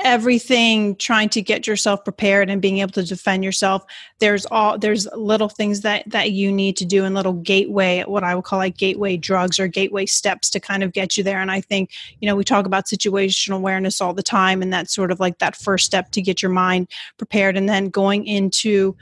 everything 0.00 0.94
trying 0.96 1.28
to 1.30 1.42
get 1.42 1.66
yourself 1.66 2.04
prepared 2.04 2.48
and 2.48 2.62
being 2.62 2.78
able 2.78 2.92
to 2.92 3.02
defend 3.02 3.42
yourself. 3.44 3.84
There's 4.20 4.46
all 4.46 4.78
there's 4.78 5.08
little 5.14 5.48
things 5.48 5.80
that 5.80 6.08
that 6.08 6.32
you 6.32 6.52
need 6.52 6.76
to 6.76 6.84
do 6.84 7.04
and 7.04 7.14
little 7.14 7.32
gateway 7.32 8.04
what 8.06 8.24
i 8.24 8.34
would 8.34 8.44
call 8.44 8.58
like 8.58 8.76
gateway 8.76 9.16
drugs 9.16 9.58
or 9.58 9.68
gateway 9.68 10.06
steps 10.06 10.50
to 10.50 10.60
kind 10.60 10.82
of 10.82 10.92
get 10.92 11.16
you 11.16 11.24
there. 11.24 11.40
And 11.40 11.50
i 11.50 11.60
think 11.60 11.90
you 12.20 12.26
know 12.26 12.36
we 12.36 12.44
talk 12.44 12.66
about 12.66 12.86
situational 12.86 13.56
awareness 13.56 14.00
all 14.00 14.14
the 14.14 14.22
time 14.22 14.62
and 14.62 14.72
that's 14.72 14.94
sort 14.94 15.10
of 15.10 15.20
like 15.20 15.38
that 15.38 15.56
first 15.56 15.86
step 15.86 16.10
to 16.12 16.22
get 16.22 16.42
your 16.42 16.52
mind 16.52 16.88
prepared 17.16 17.56
and 17.56 17.68
then 17.68 17.88
going 17.88 18.26
into 18.26 18.96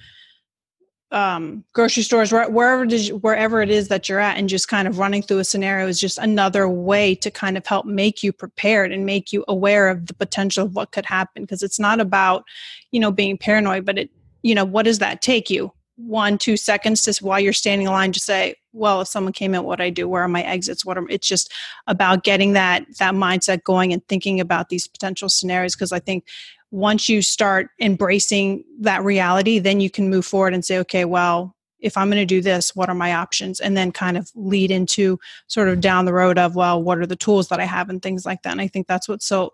um, 1.13 1.65
grocery 1.73 2.03
stores, 2.03 2.33
wherever 2.33 2.83
it 2.83 2.93
is, 2.93 3.13
wherever 3.13 3.63
it 3.63 3.71
is 3.71 3.89
that 3.89 4.09
you're 4.09 4.19
at, 4.19 4.37
and 4.37 4.49
just 4.49 4.69
kind 4.69 4.89
of 4.89 4.99
running 4.99 5.23
through 5.23 5.39
a 5.39 5.45
scenario 5.45 5.87
is 5.87 6.01
just 6.01 6.19
another 6.19 6.69
way 6.69 7.15
to 7.15 7.31
kind 7.31 7.57
of 7.57 7.67
help 7.67 7.87
make 7.87 8.23
you 8.23 8.33
prepared 8.33 8.93
and 8.93 9.07
make 9.07 9.33
you 9.33 9.45
aware 9.47 9.89
of 9.89 10.07
the 10.07 10.15
potential 10.15 10.65
of 10.65 10.75
what 10.75 10.93
could 10.93 11.07
happen. 11.07 11.45
Because 11.45 11.63
it's 11.63 11.79
not 11.79 12.01
about, 12.01 12.45
you 12.91 12.99
know, 12.99 13.13
being 13.13 13.39
paranoid, 13.39 13.85
but 13.85 13.99
it, 13.99 14.11
you 14.43 14.55
know, 14.55 14.65
what 14.65 14.85
does 14.85 14.99
that 14.99 15.23
take 15.23 15.49
you? 15.49 15.73
One, 15.97 16.37
two 16.37 16.57
seconds 16.57 17.05
just 17.05 17.23
while 17.23 17.41
you're 17.41 17.55
standing 17.55 17.87
in 17.87 17.93
line 17.93 18.13
to 18.13 18.21
say, 18.21 18.57
well, 18.73 19.01
if 19.01 19.09
someone 19.09 19.33
came 19.33 19.55
in, 19.55 19.65
what 19.65 19.81
I 19.81 19.89
do? 19.89 20.07
Where 20.07 20.23
are 20.23 20.29
my 20.29 20.43
exits? 20.43 20.85
What 20.85 20.99
are? 20.99 21.09
It's 21.09 21.27
just 21.27 21.51
about 21.87 22.23
getting 22.23 22.53
that 22.53 22.85
that 22.99 23.15
mindset 23.15 23.65
going 23.65 23.95
and 23.95 24.07
thinking 24.07 24.39
about 24.39 24.69
these 24.69 24.87
potential 24.87 25.31
scenarios. 25.31 25.75
Because 25.75 25.93
I 25.93 25.99
think 26.01 26.27
once 26.71 27.09
you 27.09 27.23
start 27.23 27.69
embracing 27.81 28.65
that 28.81 29.03
reality, 29.05 29.59
then 29.59 29.81
you 29.81 29.91
can 29.91 30.11
move 30.11 30.27
forward 30.27 30.55
and 30.55 30.65
say, 30.65 30.79
okay, 30.79 31.05
well, 31.05 31.55
if 31.79 31.97
I'm 31.97 32.09
going 32.09 32.21
to 32.21 32.27
do 32.27 32.41
this, 32.41 32.75
what 32.75 32.89
are 32.89 32.95
my 32.95 33.15
options? 33.15 33.61
And 33.61 33.77
then 33.77 33.93
kind 33.93 34.17
of 34.17 34.31
lead 34.35 34.71
into 34.71 35.19
sort 35.47 35.69
of 35.69 35.81
down 35.81 36.05
the 36.05 36.13
road 36.13 36.39
of, 36.39 36.57
well, 36.57 36.83
what 36.83 36.99
are 36.99 37.07
the 37.07 37.17
tools 37.17 37.49
that 37.49 37.61
I 37.61 37.65
have 37.65 37.89
and 37.89 38.03
things 38.03 38.27
like 38.27 38.43
that. 38.43 38.53
And 38.53 38.61
I 38.61 38.69
think 38.69 38.87
that's 38.87 39.09
what's 39.09 39.27
so 39.27 39.53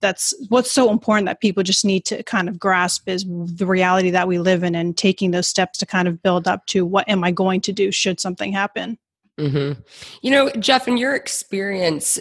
that's 0.00 0.34
what's 0.48 0.72
so 0.72 0.90
important 0.90 1.26
that 1.26 1.40
people 1.40 1.62
just 1.62 1.84
need 1.84 2.06
to 2.06 2.22
kind 2.22 2.48
of 2.48 2.58
grasp 2.58 3.08
is 3.08 3.24
the 3.28 3.66
reality 3.66 4.10
that 4.10 4.26
we 4.26 4.38
live 4.38 4.62
in 4.62 4.74
and 4.74 4.96
taking 4.96 5.30
those 5.30 5.46
steps 5.46 5.78
to 5.78 5.86
kind 5.86 6.08
of 6.08 6.22
build 6.22 6.48
up 6.48 6.64
to 6.66 6.86
what 6.86 7.08
am 7.08 7.22
I 7.22 7.30
going 7.30 7.60
to 7.62 7.72
do 7.72 7.92
should 7.92 8.18
something 8.18 8.52
happen. 8.52 8.98
Mm-hmm. 9.38 9.80
You 10.22 10.30
know, 10.30 10.50
Jeff, 10.52 10.88
in 10.88 10.96
your 10.96 11.14
experience, 11.14 12.18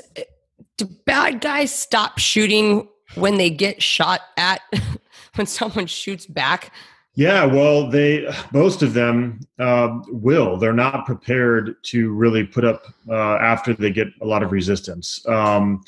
do 0.77 0.86
bad 1.05 1.41
guys 1.41 1.74
stop 1.74 2.18
shooting 2.18 2.87
when 3.15 3.37
they 3.37 3.50
get 3.50 3.81
shot 3.81 4.22
at 4.37 4.61
when 5.35 5.48
someone 5.48 5.87
shoots 5.87 6.25
back? 6.25 6.72
Yeah, 7.15 7.43
well, 7.43 7.89
they 7.89 8.33
most 8.53 8.81
of 8.81 8.93
them 8.93 9.41
uh, 9.57 10.00
will. 10.07 10.57
They're 10.57 10.72
not 10.72 11.05
prepared 11.05 11.75
to 11.83 12.13
really 12.13 12.45
put 12.45 12.63
up 12.63 12.85
uh, 13.09 13.35
after 13.35 13.74
they 13.74 13.91
get 13.91 14.07
a 14.22 14.25
lot 14.25 14.41
of 14.41 14.51
resistance. 14.51 15.27
Um, 15.27 15.83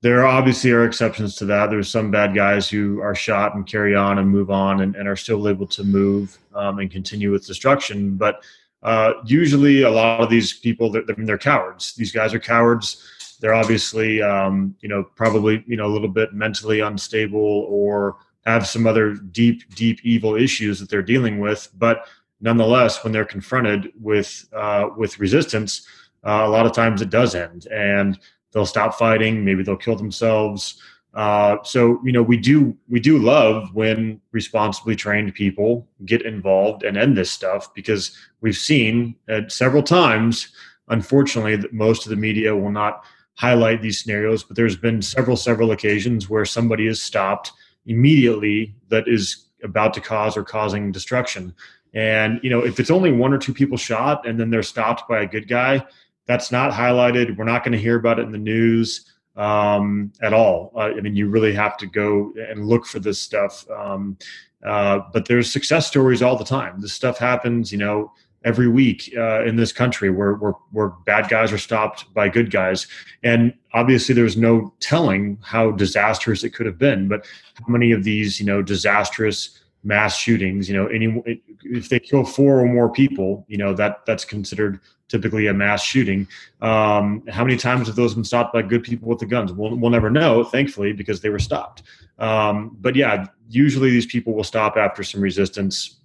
there 0.00 0.24
obviously 0.24 0.70
are 0.70 0.84
exceptions 0.84 1.34
to 1.36 1.44
that. 1.46 1.70
There's 1.70 1.90
some 1.90 2.12
bad 2.12 2.32
guys 2.32 2.70
who 2.70 3.00
are 3.00 3.16
shot 3.16 3.56
and 3.56 3.66
carry 3.66 3.96
on 3.96 4.18
and 4.18 4.30
move 4.30 4.50
on 4.50 4.82
and, 4.82 4.94
and 4.94 5.08
are 5.08 5.16
still 5.16 5.48
able 5.48 5.66
to 5.66 5.82
move 5.82 6.38
um, 6.54 6.78
and 6.78 6.88
continue 6.90 7.32
with 7.32 7.44
destruction. 7.44 8.16
But 8.16 8.44
uh, 8.84 9.14
usually, 9.24 9.82
a 9.82 9.90
lot 9.90 10.20
of 10.20 10.30
these 10.30 10.52
people, 10.52 10.92
they're, 10.92 11.02
they're 11.02 11.38
cowards. 11.38 11.94
These 11.94 12.12
guys 12.12 12.32
are 12.32 12.38
cowards 12.38 13.02
they're 13.40 13.54
obviously 13.54 14.22
um, 14.22 14.74
you 14.80 14.88
know 14.88 15.04
probably 15.16 15.64
you 15.66 15.76
know 15.76 15.86
a 15.86 15.92
little 15.92 16.08
bit 16.08 16.32
mentally 16.32 16.80
unstable 16.80 17.66
or 17.68 18.16
have 18.46 18.66
some 18.66 18.86
other 18.86 19.14
deep 19.14 19.74
deep 19.74 20.00
evil 20.04 20.36
issues 20.36 20.80
that 20.80 20.88
they're 20.88 21.02
dealing 21.02 21.38
with. 21.38 21.68
But 21.78 22.06
nonetheless 22.40 23.02
when 23.02 23.12
they're 23.12 23.24
confronted 23.24 23.92
with 24.00 24.48
uh, 24.52 24.88
with 24.96 25.18
resistance 25.18 25.86
uh, 26.24 26.42
a 26.44 26.48
lot 26.48 26.66
of 26.66 26.72
times 26.72 27.00
it 27.00 27.10
does 27.10 27.34
end 27.34 27.66
and 27.66 28.18
they'll 28.52 28.66
stop 28.66 28.94
fighting. 28.94 29.44
Maybe 29.44 29.62
they'll 29.62 29.76
kill 29.76 29.96
themselves. 29.96 30.80
Uh, 31.14 31.56
so 31.62 32.00
you 32.04 32.12
know 32.12 32.22
we 32.22 32.36
do 32.36 32.76
we 32.88 33.00
do 33.00 33.18
love 33.18 33.74
when 33.74 34.20
responsibly 34.32 34.94
trained 34.94 35.34
people 35.34 35.88
get 36.04 36.22
involved 36.22 36.82
and 36.82 36.96
end 36.96 37.16
this 37.16 37.30
stuff 37.30 37.72
because 37.74 38.16
we've 38.40 38.56
seen 38.56 39.16
at 39.28 39.50
several 39.50 39.82
times 39.82 40.48
unfortunately 40.88 41.56
that 41.56 41.72
most 41.72 42.04
of 42.04 42.10
the 42.10 42.16
media 42.16 42.54
will 42.54 42.70
not 42.70 43.04
highlight 43.38 43.80
these 43.80 44.00
scenarios, 44.00 44.42
but 44.42 44.56
there's 44.56 44.76
been 44.76 45.00
several, 45.00 45.36
several 45.36 45.70
occasions 45.70 46.28
where 46.28 46.44
somebody 46.44 46.88
is 46.88 47.00
stopped 47.00 47.52
immediately 47.86 48.74
that 48.88 49.06
is 49.06 49.46
about 49.62 49.94
to 49.94 50.00
cause 50.00 50.36
or 50.36 50.42
causing 50.42 50.90
destruction. 50.90 51.54
And, 51.94 52.40
you 52.42 52.50
know, 52.50 52.64
if 52.64 52.80
it's 52.80 52.90
only 52.90 53.12
one 53.12 53.32
or 53.32 53.38
two 53.38 53.54
people 53.54 53.78
shot 53.78 54.26
and 54.26 54.40
then 54.40 54.50
they're 54.50 54.64
stopped 54.64 55.08
by 55.08 55.20
a 55.20 55.26
good 55.26 55.46
guy, 55.46 55.86
that's 56.26 56.50
not 56.50 56.72
highlighted. 56.72 57.36
We're 57.36 57.44
not 57.44 57.62
going 57.62 57.72
to 57.72 57.78
hear 57.78 57.96
about 57.96 58.18
it 58.18 58.22
in 58.22 58.32
the 58.32 58.38
news 58.38 59.06
um, 59.36 60.12
at 60.20 60.32
all. 60.32 60.72
Uh, 60.74 60.90
I 60.96 61.00
mean, 61.00 61.14
you 61.14 61.28
really 61.28 61.54
have 61.54 61.76
to 61.78 61.86
go 61.86 62.32
and 62.36 62.66
look 62.66 62.86
for 62.86 62.98
this 62.98 63.20
stuff. 63.20 63.64
Um, 63.70 64.18
uh, 64.66 64.98
but 65.12 65.26
there's 65.26 65.50
success 65.50 65.86
stories 65.86 66.22
all 66.22 66.34
the 66.34 66.44
time. 66.44 66.80
This 66.80 66.92
stuff 66.92 67.18
happens, 67.18 67.70
you 67.70 67.78
know, 67.78 68.12
every 68.44 68.68
week 68.68 69.12
uh, 69.16 69.44
in 69.44 69.56
this 69.56 69.72
country 69.72 70.10
where, 70.10 70.34
where, 70.34 70.52
where 70.70 70.88
bad 71.04 71.28
guys 71.28 71.52
are 71.52 71.58
stopped 71.58 72.12
by 72.14 72.28
good 72.28 72.50
guys. 72.50 72.86
And 73.22 73.52
obviously, 73.74 74.14
there's 74.14 74.36
no 74.36 74.72
telling 74.80 75.38
how 75.42 75.72
disastrous 75.72 76.44
it 76.44 76.50
could 76.50 76.66
have 76.66 76.78
been. 76.78 77.08
But 77.08 77.26
how 77.54 77.66
many 77.68 77.92
of 77.92 78.04
these, 78.04 78.38
you 78.38 78.46
know, 78.46 78.62
disastrous 78.62 79.58
mass 79.84 80.16
shootings, 80.16 80.68
you 80.68 80.76
know, 80.76 80.86
any 80.86 81.46
if 81.62 81.88
they 81.88 81.98
kill 81.98 82.24
four 82.24 82.60
or 82.60 82.66
more 82.66 82.90
people, 82.90 83.44
you 83.48 83.56
know, 83.56 83.74
that 83.74 84.04
that's 84.06 84.24
considered 84.24 84.80
typically 85.08 85.46
a 85.46 85.54
mass 85.54 85.82
shooting. 85.82 86.28
Um, 86.60 87.22
how 87.28 87.42
many 87.42 87.56
times 87.56 87.86
have 87.86 87.96
those 87.96 88.14
been 88.14 88.24
stopped 88.24 88.52
by 88.52 88.62
good 88.62 88.82
people 88.82 89.08
with 89.08 89.18
the 89.18 89.26
guns? 89.26 89.52
We'll, 89.52 89.74
we'll 89.74 89.90
never 89.90 90.10
know, 90.10 90.44
thankfully, 90.44 90.92
because 90.92 91.20
they 91.20 91.30
were 91.30 91.38
stopped. 91.38 91.82
Um, 92.18 92.76
but 92.80 92.94
yeah, 92.94 93.26
usually 93.48 93.90
these 93.90 94.06
people 94.06 94.34
will 94.34 94.44
stop 94.44 94.76
after 94.76 95.02
some 95.02 95.20
resistance 95.20 96.00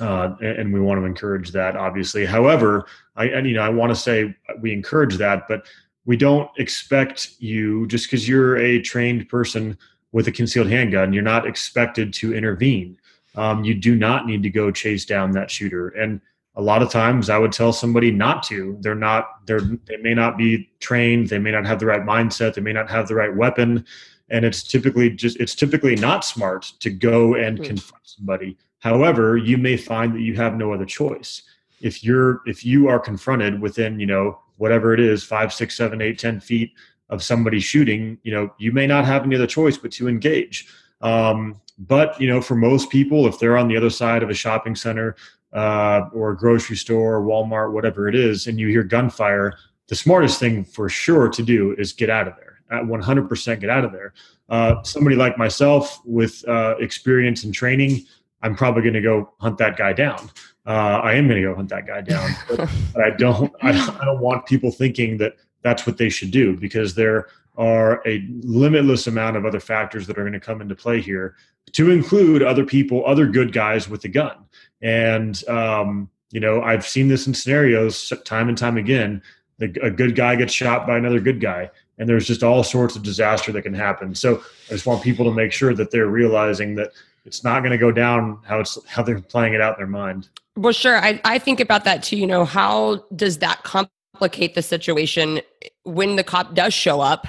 uh, 0.00 0.34
and 0.40 0.72
we 0.72 0.80
want 0.80 1.00
to 1.00 1.04
encourage 1.04 1.50
that 1.52 1.76
obviously. 1.76 2.24
However 2.24 2.86
i 3.16 3.26
and, 3.26 3.46
you 3.46 3.54
know 3.54 3.62
i 3.62 3.68
want 3.68 3.90
to 3.90 3.96
say 3.96 4.34
we 4.60 4.72
encourage 4.72 5.16
that 5.16 5.46
but 5.48 5.66
we 6.06 6.16
don't 6.16 6.50
expect 6.56 7.32
you 7.38 7.86
just 7.88 8.06
because 8.06 8.26
you're 8.26 8.56
a 8.56 8.80
trained 8.80 9.28
person 9.28 9.76
with 10.12 10.28
a 10.28 10.32
concealed 10.32 10.68
handgun 10.68 11.12
you're 11.12 11.22
not 11.22 11.46
expected 11.46 12.12
to 12.14 12.34
intervene. 12.34 12.96
Um, 13.34 13.62
you 13.62 13.74
do 13.74 13.94
not 13.94 14.26
need 14.26 14.42
to 14.42 14.50
go 14.50 14.70
chase 14.70 15.04
down 15.04 15.32
that 15.32 15.50
shooter. 15.50 15.88
And 15.90 16.20
a 16.56 16.62
lot 16.62 16.82
of 16.82 16.90
times 16.90 17.30
i 17.30 17.38
would 17.38 17.52
tell 17.52 17.72
somebody 17.72 18.10
not 18.10 18.42
to. 18.44 18.76
They're 18.80 18.94
not 18.94 19.46
they're 19.46 19.60
they 19.60 19.96
may 19.98 20.14
not 20.14 20.36
be 20.36 20.70
trained 20.80 21.28
they 21.28 21.38
may 21.38 21.52
not 21.52 21.66
have 21.66 21.78
the 21.78 21.86
right 21.86 22.02
mindset 22.02 22.54
they 22.54 22.60
may 22.60 22.72
not 22.72 22.90
have 22.90 23.08
the 23.08 23.14
right 23.14 23.34
weapon 23.34 23.84
and 24.30 24.44
it's 24.44 24.62
typically 24.62 25.10
just 25.10 25.38
it's 25.38 25.54
typically 25.54 25.96
not 25.96 26.24
smart 26.24 26.72
to 26.80 26.90
go 26.90 27.34
and 27.34 27.58
mm. 27.58 27.64
confront 27.64 28.06
somebody 28.06 28.56
However, 28.80 29.36
you 29.36 29.58
may 29.58 29.76
find 29.76 30.14
that 30.14 30.20
you 30.20 30.34
have 30.36 30.56
no 30.56 30.72
other 30.72 30.84
choice. 30.84 31.42
If 31.80 32.02
you're 32.04 32.42
if 32.46 32.64
you 32.64 32.88
are 32.88 32.98
confronted 32.98 33.60
within, 33.60 33.98
you 33.98 34.06
know, 34.06 34.40
whatever 34.56 34.94
it 34.94 35.00
is, 35.00 35.24
five, 35.24 35.52
six, 35.52 35.76
seven, 35.76 36.00
eight, 36.00 36.18
ten 36.18 36.40
feet 36.40 36.72
of 37.10 37.22
somebody 37.22 37.60
shooting, 37.60 38.18
you 38.22 38.32
know, 38.32 38.52
you 38.58 38.72
may 38.72 38.86
not 38.86 39.04
have 39.04 39.24
any 39.24 39.34
other 39.34 39.46
choice 39.46 39.78
but 39.78 39.92
to 39.92 40.08
engage. 40.08 40.68
Um, 41.00 41.60
but 41.78 42.20
you 42.20 42.28
know, 42.28 42.40
for 42.40 42.56
most 42.56 42.90
people, 42.90 43.26
if 43.26 43.38
they're 43.38 43.56
on 43.56 43.68
the 43.68 43.76
other 43.76 43.90
side 43.90 44.22
of 44.22 44.30
a 44.30 44.34
shopping 44.34 44.74
center 44.74 45.16
uh, 45.52 46.02
or 46.12 46.30
a 46.30 46.36
grocery 46.36 46.76
store, 46.76 47.16
or 47.16 47.22
Walmart, 47.22 47.72
whatever 47.72 48.08
it 48.08 48.14
is, 48.14 48.46
and 48.46 48.58
you 48.58 48.68
hear 48.68 48.82
gunfire, 48.82 49.54
the 49.86 49.94
smartest 49.94 50.38
thing 50.38 50.64
for 50.64 50.88
sure 50.88 51.28
to 51.28 51.42
do 51.42 51.74
is 51.78 51.92
get 51.92 52.10
out 52.10 52.28
of 52.28 52.34
there. 52.36 52.60
At 52.70 52.84
100% 52.84 53.60
get 53.60 53.70
out 53.70 53.84
of 53.84 53.92
there. 53.92 54.12
Uh, 54.50 54.82
somebody 54.82 55.16
like 55.16 55.38
myself 55.38 56.00
with 56.04 56.46
uh, 56.46 56.74
experience 56.78 57.44
and 57.44 57.54
training, 57.54 58.04
I'm 58.42 58.54
probably 58.54 58.82
going 58.82 58.94
to 58.94 59.00
go 59.00 59.32
hunt 59.40 59.58
that 59.58 59.76
guy 59.76 59.92
down. 59.92 60.30
Uh, 60.66 61.00
I 61.02 61.14
am 61.14 61.26
going 61.26 61.40
to 61.42 61.48
go 61.48 61.54
hunt 61.54 61.70
that 61.70 61.86
guy 61.86 62.02
down, 62.02 62.30
but, 62.48 62.56
but 62.94 63.02
I 63.02 63.10
don't. 63.10 63.52
I, 63.62 63.70
I 63.70 64.04
don't 64.04 64.20
want 64.20 64.46
people 64.46 64.70
thinking 64.70 65.18
that 65.18 65.34
that's 65.62 65.86
what 65.86 65.98
they 65.98 66.08
should 66.08 66.30
do 66.30 66.56
because 66.56 66.94
there 66.94 67.28
are 67.56 68.00
a 68.06 68.24
limitless 68.42 69.06
amount 69.08 69.36
of 69.36 69.44
other 69.44 69.60
factors 69.60 70.06
that 70.06 70.16
are 70.16 70.22
going 70.22 70.32
to 70.32 70.40
come 70.40 70.60
into 70.60 70.76
play 70.76 71.00
here 71.00 71.34
to 71.72 71.90
include 71.90 72.42
other 72.42 72.64
people 72.64 73.04
other 73.04 73.26
good 73.26 73.52
guys 73.52 73.88
with 73.88 74.04
a 74.04 74.08
gun 74.08 74.36
and 74.80 75.46
um, 75.48 76.08
you 76.30 76.40
know 76.40 76.62
i've 76.62 76.86
seen 76.86 77.08
this 77.08 77.26
in 77.26 77.34
scenarios 77.34 78.12
time 78.24 78.48
and 78.48 78.56
time 78.56 78.76
again 78.76 79.20
the, 79.58 79.66
a 79.82 79.90
good 79.90 80.14
guy 80.14 80.36
gets 80.36 80.52
shot 80.52 80.86
by 80.86 80.96
another 80.96 81.20
good 81.20 81.40
guy 81.40 81.68
and 81.98 82.08
there's 82.08 82.26
just 82.26 82.44
all 82.44 82.62
sorts 82.62 82.94
of 82.94 83.02
disaster 83.02 83.50
that 83.50 83.62
can 83.62 83.74
happen 83.74 84.14
so 84.14 84.36
i 84.68 84.72
just 84.72 84.86
want 84.86 85.02
people 85.02 85.24
to 85.24 85.32
make 85.32 85.52
sure 85.52 85.74
that 85.74 85.90
they're 85.90 86.06
realizing 86.06 86.76
that 86.76 86.92
it's 87.28 87.44
not 87.44 87.60
going 87.60 87.72
to 87.72 87.78
go 87.78 87.92
down 87.92 88.38
how 88.46 88.58
it's 88.58 88.78
how 88.86 89.02
they're 89.02 89.20
playing 89.20 89.52
it 89.52 89.60
out 89.60 89.76
in 89.76 89.80
their 89.80 89.86
mind. 89.86 90.30
Well 90.56 90.72
sure 90.72 90.96
i, 90.96 91.20
I 91.24 91.38
think 91.38 91.60
about 91.60 91.84
that 91.84 92.02
too 92.02 92.16
you 92.16 92.26
know 92.26 92.44
how 92.44 93.04
does 93.14 93.38
that 93.38 93.62
complicate 93.62 94.54
the 94.54 94.62
situation 94.62 95.40
when 95.84 96.16
the 96.16 96.24
cop 96.24 96.54
does 96.54 96.74
show 96.74 97.00
up? 97.00 97.28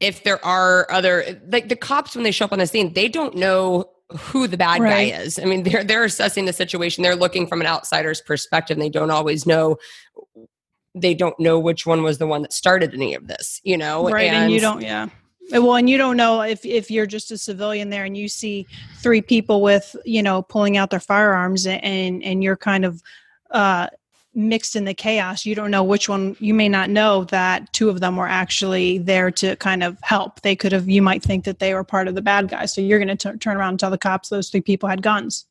If 0.00 0.24
there 0.24 0.44
are 0.44 0.90
other 0.90 1.40
like 1.52 1.68
the 1.68 1.76
cops 1.76 2.14
when 2.14 2.24
they 2.24 2.30
show 2.30 2.46
up 2.46 2.52
on 2.52 2.58
the 2.58 2.66
scene 2.66 2.94
they 2.94 3.08
don't 3.08 3.36
know 3.36 3.90
who 4.16 4.46
the 4.46 4.56
bad 4.56 4.80
right. 4.80 5.10
guy 5.12 5.20
is. 5.20 5.38
I 5.38 5.44
mean 5.44 5.62
they're 5.64 5.84
they're 5.84 6.04
assessing 6.04 6.46
the 6.46 6.52
situation 6.52 7.02
they're 7.02 7.16
looking 7.16 7.46
from 7.46 7.60
an 7.60 7.66
outsider's 7.66 8.20
perspective 8.20 8.76
and 8.76 8.82
they 8.82 8.88
don't 8.88 9.10
always 9.10 9.46
know 9.46 9.76
they 10.94 11.14
don't 11.14 11.38
know 11.38 11.58
which 11.58 11.86
one 11.86 12.02
was 12.02 12.18
the 12.18 12.26
one 12.26 12.42
that 12.42 12.52
started 12.52 12.94
any 12.94 13.14
of 13.14 13.26
this 13.28 13.60
you 13.62 13.76
know 13.76 14.08
right 14.08 14.30
and, 14.30 14.44
and 14.44 14.52
you 14.52 14.60
don't 14.60 14.80
yeah 14.80 15.08
well 15.52 15.76
and 15.76 15.88
you 15.88 15.96
don't 15.96 16.16
know 16.16 16.42
if 16.42 16.64
if 16.64 16.90
you're 16.90 17.06
just 17.06 17.30
a 17.30 17.38
civilian 17.38 17.90
there 17.90 18.04
and 18.04 18.16
you 18.16 18.28
see 18.28 18.66
three 18.96 19.22
people 19.22 19.62
with 19.62 19.96
you 20.04 20.22
know 20.22 20.42
pulling 20.42 20.76
out 20.76 20.90
their 20.90 21.00
firearms 21.00 21.66
and 21.66 22.22
and 22.22 22.42
you're 22.42 22.56
kind 22.56 22.84
of 22.84 23.02
uh 23.50 23.88
mixed 24.34 24.76
in 24.76 24.84
the 24.84 24.94
chaos 24.94 25.44
you 25.44 25.54
don't 25.54 25.70
know 25.70 25.82
which 25.82 26.08
one 26.08 26.36
you 26.38 26.54
may 26.54 26.68
not 26.68 26.90
know 26.90 27.24
that 27.24 27.72
two 27.72 27.88
of 27.88 28.00
them 28.00 28.16
were 28.16 28.28
actually 28.28 28.98
there 28.98 29.30
to 29.30 29.56
kind 29.56 29.82
of 29.82 29.98
help. 30.02 30.42
They 30.42 30.54
could 30.54 30.72
have 30.72 30.88
you 30.88 31.02
might 31.02 31.22
think 31.22 31.44
that 31.44 31.58
they 31.58 31.74
were 31.74 31.84
part 31.84 32.08
of 32.08 32.14
the 32.14 32.22
bad 32.22 32.48
guys. 32.48 32.72
So 32.72 32.80
you're 32.80 32.98
going 32.98 33.16
to 33.16 33.36
turn 33.38 33.56
around 33.56 33.70
and 33.70 33.80
tell 33.80 33.90
the 33.90 33.98
cops 33.98 34.28
those 34.28 34.48
three 34.48 34.60
people 34.60 34.88
had 34.88 35.02
guns. 35.02 35.46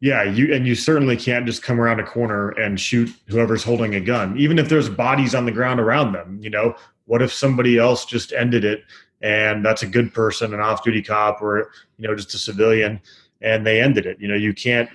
Yeah 0.00 0.22
you 0.22 0.54
and 0.54 0.64
you 0.64 0.76
certainly 0.76 1.16
can't 1.16 1.44
just 1.44 1.62
come 1.62 1.80
around 1.80 1.98
a 1.98 2.04
corner 2.04 2.50
and 2.50 2.78
shoot 2.78 3.10
whoever's 3.26 3.64
holding 3.64 3.96
a 3.96 4.00
gun 4.00 4.38
even 4.38 4.56
if 4.58 4.68
there's 4.68 4.88
bodies 4.88 5.34
on 5.34 5.44
the 5.44 5.50
ground 5.50 5.80
around 5.80 6.12
them 6.12 6.38
you 6.40 6.50
know 6.50 6.76
what 7.08 7.20
if 7.20 7.32
somebody 7.32 7.76
else 7.76 8.06
just 8.06 8.32
ended 8.32 8.64
it 8.64 8.84
and 9.20 9.64
that's 9.64 9.82
a 9.82 9.86
good 9.86 10.14
person 10.14 10.54
an 10.54 10.60
off-duty 10.60 11.02
cop 11.02 11.42
or 11.42 11.72
you 11.98 12.06
know 12.06 12.14
just 12.14 12.32
a 12.34 12.38
civilian 12.38 13.00
and 13.40 13.66
they 13.66 13.80
ended 13.80 14.06
it. 14.06 14.20
You 14.20 14.28
know, 14.28 14.34
you 14.34 14.52
can't. 14.52 14.90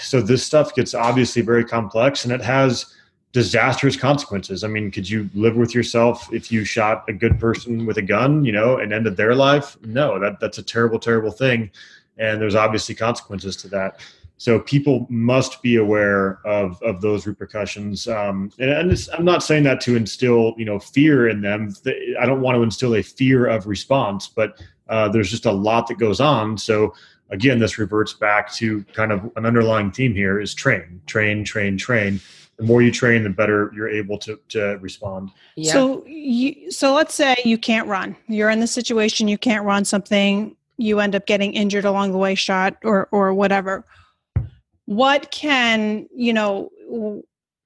So 0.00 0.20
this 0.20 0.44
stuff 0.44 0.74
gets 0.74 0.94
obviously 0.94 1.42
very 1.42 1.64
complex, 1.64 2.24
and 2.24 2.32
it 2.32 2.40
has 2.40 2.94
disastrous 3.32 3.96
consequences. 3.96 4.64
I 4.64 4.68
mean, 4.68 4.90
could 4.90 5.08
you 5.08 5.28
live 5.34 5.56
with 5.56 5.74
yourself 5.74 6.32
if 6.32 6.50
you 6.52 6.64
shot 6.64 7.04
a 7.08 7.12
good 7.12 7.38
person 7.38 7.86
with 7.86 7.98
a 7.98 8.02
gun, 8.02 8.44
you 8.44 8.52
know, 8.52 8.78
and 8.78 8.92
ended 8.92 9.16
their 9.16 9.34
life? 9.34 9.76
No, 9.82 10.18
that 10.18 10.40
that's 10.40 10.58
a 10.58 10.62
terrible, 10.62 10.98
terrible 10.98 11.30
thing, 11.30 11.70
and 12.18 12.40
there's 12.40 12.54
obviously 12.54 12.94
consequences 12.94 13.56
to 13.58 13.68
that. 13.68 14.00
So 14.44 14.60
people 14.60 15.06
must 15.08 15.62
be 15.62 15.76
aware 15.76 16.38
of 16.44 16.78
of 16.82 17.00
those 17.00 17.26
repercussions. 17.26 18.06
Um, 18.06 18.52
and, 18.58 18.70
and 18.70 19.08
I'm 19.14 19.24
not 19.24 19.42
saying 19.42 19.62
that 19.62 19.80
to 19.80 19.96
instill, 19.96 20.52
you 20.58 20.66
know, 20.66 20.78
fear 20.78 21.30
in 21.30 21.40
them. 21.40 21.74
I 22.20 22.26
don't 22.26 22.42
want 22.42 22.54
to 22.54 22.62
instill 22.62 22.94
a 22.96 23.02
fear 23.02 23.46
of 23.46 23.66
response, 23.66 24.28
but 24.28 24.62
uh, 24.90 25.08
there's 25.08 25.30
just 25.30 25.46
a 25.46 25.50
lot 25.50 25.86
that 25.86 25.96
goes 25.96 26.20
on. 26.20 26.58
So 26.58 26.92
again, 27.30 27.58
this 27.58 27.78
reverts 27.78 28.12
back 28.12 28.52
to 28.56 28.84
kind 28.92 29.12
of 29.12 29.32
an 29.36 29.46
underlying 29.46 29.90
theme 29.90 30.14
here 30.14 30.38
is 30.38 30.52
train, 30.52 31.00
train, 31.06 31.42
train, 31.42 31.78
train. 31.78 32.20
The 32.58 32.64
more 32.64 32.82
you 32.82 32.92
train, 32.92 33.22
the 33.22 33.30
better 33.30 33.72
you're 33.74 33.88
able 33.88 34.18
to, 34.18 34.38
to 34.50 34.76
respond. 34.82 35.30
Yeah. 35.56 35.72
So, 35.72 36.04
you, 36.04 36.70
so 36.70 36.92
let's 36.92 37.14
say 37.14 37.34
you 37.46 37.56
can't 37.56 37.88
run. 37.88 38.14
You're 38.28 38.50
in 38.50 38.60
the 38.60 38.66
situation 38.66 39.26
you 39.26 39.38
can't 39.38 39.64
run 39.64 39.86
something. 39.86 40.54
You 40.76 41.00
end 41.00 41.14
up 41.14 41.24
getting 41.24 41.54
injured 41.54 41.86
along 41.86 42.12
the 42.12 42.18
way, 42.18 42.34
shot 42.34 42.76
or 42.84 43.08
or 43.10 43.32
whatever. 43.32 43.86
What 44.86 45.30
can 45.30 46.08
you 46.14 46.32
know? 46.32 46.70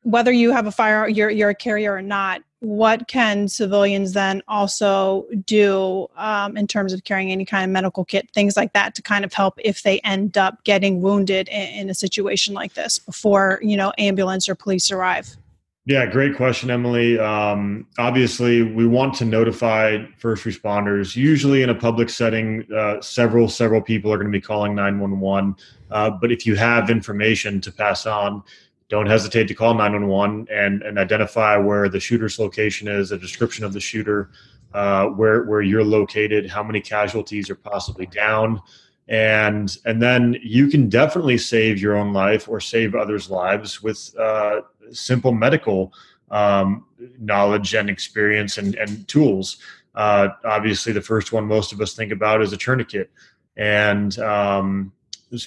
Whether 0.02 0.32
you 0.32 0.52
have 0.52 0.66
a 0.66 0.72
fire, 0.72 1.08
you're 1.08 1.30
you're 1.30 1.50
a 1.50 1.54
carrier 1.54 1.94
or 1.94 2.02
not 2.02 2.42
what 2.60 3.06
can 3.06 3.46
civilians 3.46 4.14
then 4.14 4.42
also 4.48 5.26
do 5.44 6.08
um, 6.16 6.56
in 6.56 6.66
terms 6.66 6.92
of 6.92 7.04
carrying 7.04 7.30
any 7.30 7.44
kind 7.44 7.64
of 7.64 7.70
medical 7.70 8.04
kit, 8.04 8.28
things 8.32 8.56
like 8.56 8.72
that, 8.72 8.94
to 8.96 9.02
kind 9.02 9.24
of 9.24 9.32
help 9.32 9.54
if 9.58 9.82
they 9.82 10.00
end 10.00 10.36
up 10.36 10.64
getting 10.64 11.00
wounded 11.00 11.48
in, 11.48 11.68
in 11.68 11.90
a 11.90 11.94
situation 11.94 12.54
like 12.54 12.74
this 12.74 12.98
before 12.98 13.60
you 13.62 13.76
know 13.76 13.92
ambulance 13.98 14.48
or 14.48 14.54
police 14.54 14.90
arrive? 14.90 15.36
Yeah, 15.88 16.04
great 16.04 16.36
question, 16.36 16.70
Emily. 16.70 17.18
Um, 17.18 17.86
obviously, 17.96 18.62
we 18.62 18.86
want 18.86 19.14
to 19.14 19.24
notify 19.24 20.04
first 20.18 20.44
responders. 20.44 21.16
Usually, 21.16 21.62
in 21.62 21.70
a 21.70 21.74
public 21.74 22.10
setting, 22.10 22.66
uh, 22.76 23.00
several 23.00 23.48
several 23.48 23.80
people 23.80 24.12
are 24.12 24.18
going 24.18 24.30
to 24.30 24.38
be 24.38 24.38
calling 24.38 24.74
nine 24.74 25.00
one 25.00 25.18
one. 25.18 25.56
Uh, 25.90 26.10
but 26.10 26.30
if 26.30 26.44
you 26.44 26.56
have 26.56 26.90
information 26.90 27.58
to 27.62 27.72
pass 27.72 28.04
on, 28.04 28.42
don't 28.90 29.06
hesitate 29.06 29.48
to 29.48 29.54
call 29.54 29.72
911 29.72 30.46
and, 30.50 30.82
and 30.82 30.98
identify 30.98 31.56
where 31.56 31.88
the 31.88 31.98
shooter's 31.98 32.38
location 32.38 32.86
is, 32.86 33.10
a 33.10 33.16
description 33.16 33.64
of 33.64 33.72
the 33.72 33.80
shooter, 33.80 34.28
uh, 34.74 35.06
where 35.06 35.44
where 35.44 35.62
you're 35.62 35.82
located, 35.82 36.50
how 36.50 36.62
many 36.62 36.82
casualties 36.82 37.48
are 37.48 37.54
possibly 37.54 38.04
down, 38.04 38.60
and 39.08 39.78
and 39.86 40.02
then 40.02 40.36
you 40.42 40.68
can 40.68 40.90
definitely 40.90 41.38
save 41.38 41.80
your 41.80 41.96
own 41.96 42.12
life 42.12 42.46
or 42.46 42.60
save 42.60 42.94
others' 42.94 43.30
lives 43.30 43.82
with 43.82 44.14
uh, 44.18 44.60
simple 44.92 45.32
medical 45.32 45.92
um, 46.30 46.84
knowledge 47.18 47.74
and 47.74 47.88
experience 47.88 48.58
and, 48.58 48.74
and 48.76 49.06
tools. 49.08 49.58
Uh, 49.94 50.28
obviously, 50.44 50.92
the 50.92 51.00
first 51.00 51.32
one 51.32 51.44
most 51.44 51.72
of 51.72 51.80
us 51.80 51.94
think 51.94 52.12
about 52.12 52.42
is 52.42 52.52
a 52.52 52.56
tourniquet, 52.56 53.10
and 53.56 54.18
um, 54.20 54.92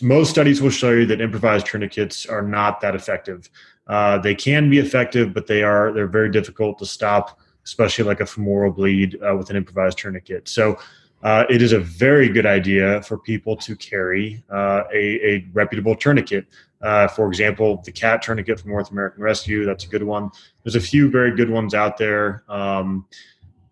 most 0.02 0.30
studies 0.30 0.62
will 0.62 0.70
show 0.70 0.92
you 0.92 1.06
that 1.06 1.22
improvised 1.22 1.66
tourniquets 1.66 2.26
are 2.26 2.42
not 2.42 2.82
that 2.82 2.96
effective. 2.96 3.50
Uh, 3.88 4.18
they 4.18 4.36
can 4.36 4.70
be 4.70 4.80
effective, 4.80 5.34
but 5.34 5.48
they 5.48 5.64
are 5.64 5.94
they're 5.94 6.08
very 6.08 6.30
difficult 6.30 6.78
to 6.80 6.86
stop, 6.86 7.40
especially 7.66 8.04
like 8.04 8.20
a 8.20 8.26
femoral 8.26 8.72
bleed 8.72 9.18
uh, 9.22 9.36
with 9.36 9.50
an 9.50 9.56
improvised 9.56 9.98
tourniquet. 9.98 10.48
So. 10.48 10.78
Uh, 11.24 11.46
it 11.52 11.62
is 11.62 11.72
a 11.72 11.80
very 11.80 12.28
good 12.28 12.48
idea 12.48 13.00
for 13.04 13.16
people 13.16 13.56
to 13.56 13.76
carry 13.76 14.44
uh, 14.52 14.82
a, 14.92 15.24
a, 15.24 15.48
reputable 15.54 15.96
tourniquet. 15.96 16.48
Uh, 16.82 17.08
for 17.08 17.28
example, 17.28 17.82
the 17.86 17.92
CAT 17.92 18.22
tourniquet 18.22 18.60
from 18.60 18.72
North 18.72 18.92
American 18.92 19.22
Rescue, 19.24 19.66
that's 19.66 19.86
a 19.86 19.88
good 19.88 20.04
one. 20.04 20.32
There's 20.64 20.76
a 20.76 20.82
few 20.82 21.10
very 21.10 21.36
good 21.36 21.50
ones 21.50 21.74
out 21.74 21.98
there. 21.98 22.44
Um, 22.50 23.06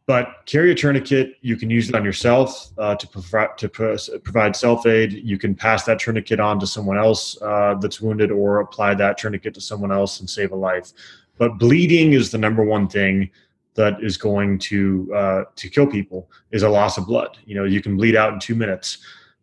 but 0.05 0.43
carry 0.47 0.71
a 0.71 0.75
tourniquet. 0.75 1.35
You 1.41 1.55
can 1.55 1.69
use 1.69 1.87
it 1.87 1.93
on 1.93 2.03
yourself 2.03 2.71
uh, 2.79 2.95
to, 2.95 3.07
provide, 3.07 3.57
to 3.59 3.69
provide 3.69 4.55
self 4.55 4.87
aid. 4.87 5.13
You 5.13 5.37
can 5.37 5.53
pass 5.53 5.83
that 5.83 5.99
tourniquet 5.99 6.39
on 6.39 6.59
to 6.61 6.65
someone 6.65 6.97
else 6.97 7.39
uh, 7.43 7.75
that's 7.75 8.01
wounded, 8.01 8.31
or 8.31 8.59
apply 8.59 8.95
that 8.95 9.19
tourniquet 9.19 9.53
to 9.53 9.61
someone 9.61 9.91
else 9.91 10.19
and 10.19 10.27
save 10.27 10.51
a 10.51 10.55
life. 10.55 10.93
But 11.37 11.59
bleeding 11.59 12.13
is 12.13 12.31
the 12.31 12.37
number 12.37 12.63
one 12.63 12.87
thing 12.87 13.29
that 13.75 14.03
is 14.03 14.17
going 14.17 14.59
to 14.59 15.13
uh, 15.15 15.43
to 15.55 15.69
kill 15.69 15.87
people 15.87 16.29
is 16.51 16.63
a 16.63 16.69
loss 16.69 16.97
of 16.97 17.05
blood. 17.05 17.37
You 17.45 17.55
know, 17.55 17.63
you 17.63 17.81
can 17.81 17.95
bleed 17.95 18.15
out 18.15 18.33
in 18.33 18.39
two 18.39 18.55
minutes, 18.55 18.97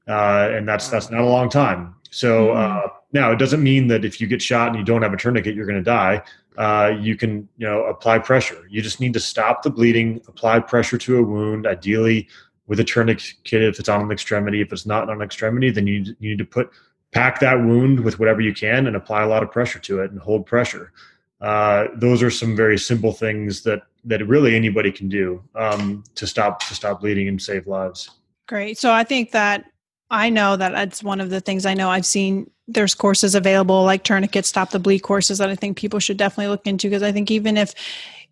uh, 0.09 0.50
and 0.52 0.68
that's 0.68 0.88
that's 0.88 1.11
not 1.11 1.20
a 1.20 1.24
long 1.24 1.48
time. 1.48 1.94
So 2.11 2.49
mm-hmm. 2.49 2.88
now 3.12 3.33
it 3.33 3.38
doesn't 3.38 3.62
mean 3.62 3.88
that 3.88 4.05
if 4.05 4.21
you 4.21 4.27
get 4.27 4.42
shot 4.42 4.69
and 4.69 4.79
you 4.79 4.85
don't 4.85 5.03
have 5.03 5.12
a 5.12 5.16
tourniquet, 5.16 5.55
you're 5.55 5.66
going 5.66 5.79
to 5.79 5.85
die 5.85 6.23
uh, 6.57 6.97
you 7.01 7.16
can 7.16 7.49
you 7.59 7.66
know 7.66 7.85
apply 7.85 8.19
pressure. 8.19 8.66
You 8.71 8.83
just 8.83 9.01
need 9.01 9.12
to 9.14 9.21
stop 9.21 9.62
the 9.62 9.71
bleeding, 9.71 10.21
apply 10.27 10.61
pressure 10.61 10.99
to 10.99 11.19
a 11.19 11.23
wound, 11.23 11.66
ideally 11.66 12.29
with 12.66 12.81
a 12.81 12.85
tourniquet 12.85 13.62
if 13.62 13.79
it's 13.79 13.88
on 13.88 14.03
an 14.03 14.11
extremity. 14.11 14.61
If 14.61 14.73
it's 14.73 14.87
not 14.87 15.09
on 15.09 15.16
an 15.16 15.23
extremity, 15.23 15.71
then 15.71 15.87
you, 15.87 16.16
you 16.19 16.31
need 16.31 16.38
to 16.38 16.45
put 16.45 16.71
pack 17.12 17.40
that 17.40 17.59
wound 17.59 18.01
with 18.01 18.19
whatever 18.19 18.40
you 18.40 18.53
can 18.53 18.87
and 18.87 18.97
apply 18.97 19.23
a 19.23 19.29
lot 19.29 19.42
of 19.42 19.51
pressure 19.51 19.79
to 19.79 20.01
it 20.01 20.11
and 20.11 20.21
hold 20.21 20.47
pressure. 20.47 20.92
Uh, 21.40 21.87
those 21.95 22.23
are 22.23 22.31
some 22.31 22.57
very 22.57 22.79
simple 22.79 23.12
things 23.12 23.62
that 23.62 23.83
that 24.05 24.27
really 24.27 24.57
anybody 24.57 24.90
can 24.90 25.09
do 25.09 25.42
um, 25.55 26.03
to 26.14 26.27
stop 26.27 26.61
to 26.61 26.75
stop 26.75 27.01
bleeding 27.01 27.29
and 27.29 27.40
save 27.40 27.66
lives. 27.66 28.11
Great. 28.47 28.79
So 28.79 28.92
I 28.92 29.05
think 29.05 29.33
that 29.33 29.64
I 30.11 30.31
know 30.31 30.57
that 30.57 30.73
that's 30.73 31.03
one 31.03 31.21
of 31.21 31.31
the 31.31 31.40
things 31.40 31.66
I 31.66 31.75
know 31.75 31.90
I've 31.90 32.07
seen 32.07 32.51
there's 32.69 32.95
courses 32.95 33.35
available 33.35 33.85
like 33.85 34.03
tourniquet 34.03 34.45
stop 34.45 34.71
the 34.71 34.81
bleed 34.81 35.01
courses 35.01 35.38
that 35.38 35.49
I 35.49 35.55
think 35.55 35.77
people 35.77 36.01
should 36.01 36.16
definitely 36.16 36.49
look 36.49 36.66
into 36.66 36.88
because 36.88 37.03
I 37.03 37.12
think 37.12 37.31
even 37.31 37.57
if 37.57 37.75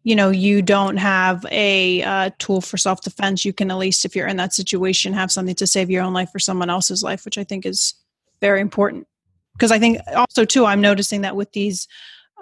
you 0.03 0.17
know 0.17 0.31
you 0.31 0.61
don't 0.61 0.97
have 0.97 1.47
a 1.51 2.03
uh, 2.03 2.31
tool 2.39 2.61
for 2.61 2.77
self 2.77 3.01
defense, 3.01 3.45
you 3.45 3.53
can 3.53 3.71
at 3.71 3.79
least 3.79 4.05
if 4.05 4.17
you're 4.17 4.27
in 4.27 4.37
that 4.39 4.53
situation 4.53 5.13
have 5.13 5.33
something 5.33 5.55
to 5.57 5.67
save 5.67 5.91
your 5.91 6.03
own 6.03 6.13
life 6.13 6.35
or 6.35 6.39
someone 6.39 6.71
else's 6.71 7.03
life, 7.03 7.25
which 7.25 7.39
I 7.39 7.45
think 7.45 7.65
is 7.65 7.95
very 8.41 8.61
important. 8.61 9.07
because 9.53 9.71
I 9.71 9.79
think 9.79 9.99
also 10.15 10.45
too 10.45 10.67
I'm 10.67 10.81
noticing 10.81 11.23
that 11.23 11.37
with 11.37 11.53
these 11.53 11.89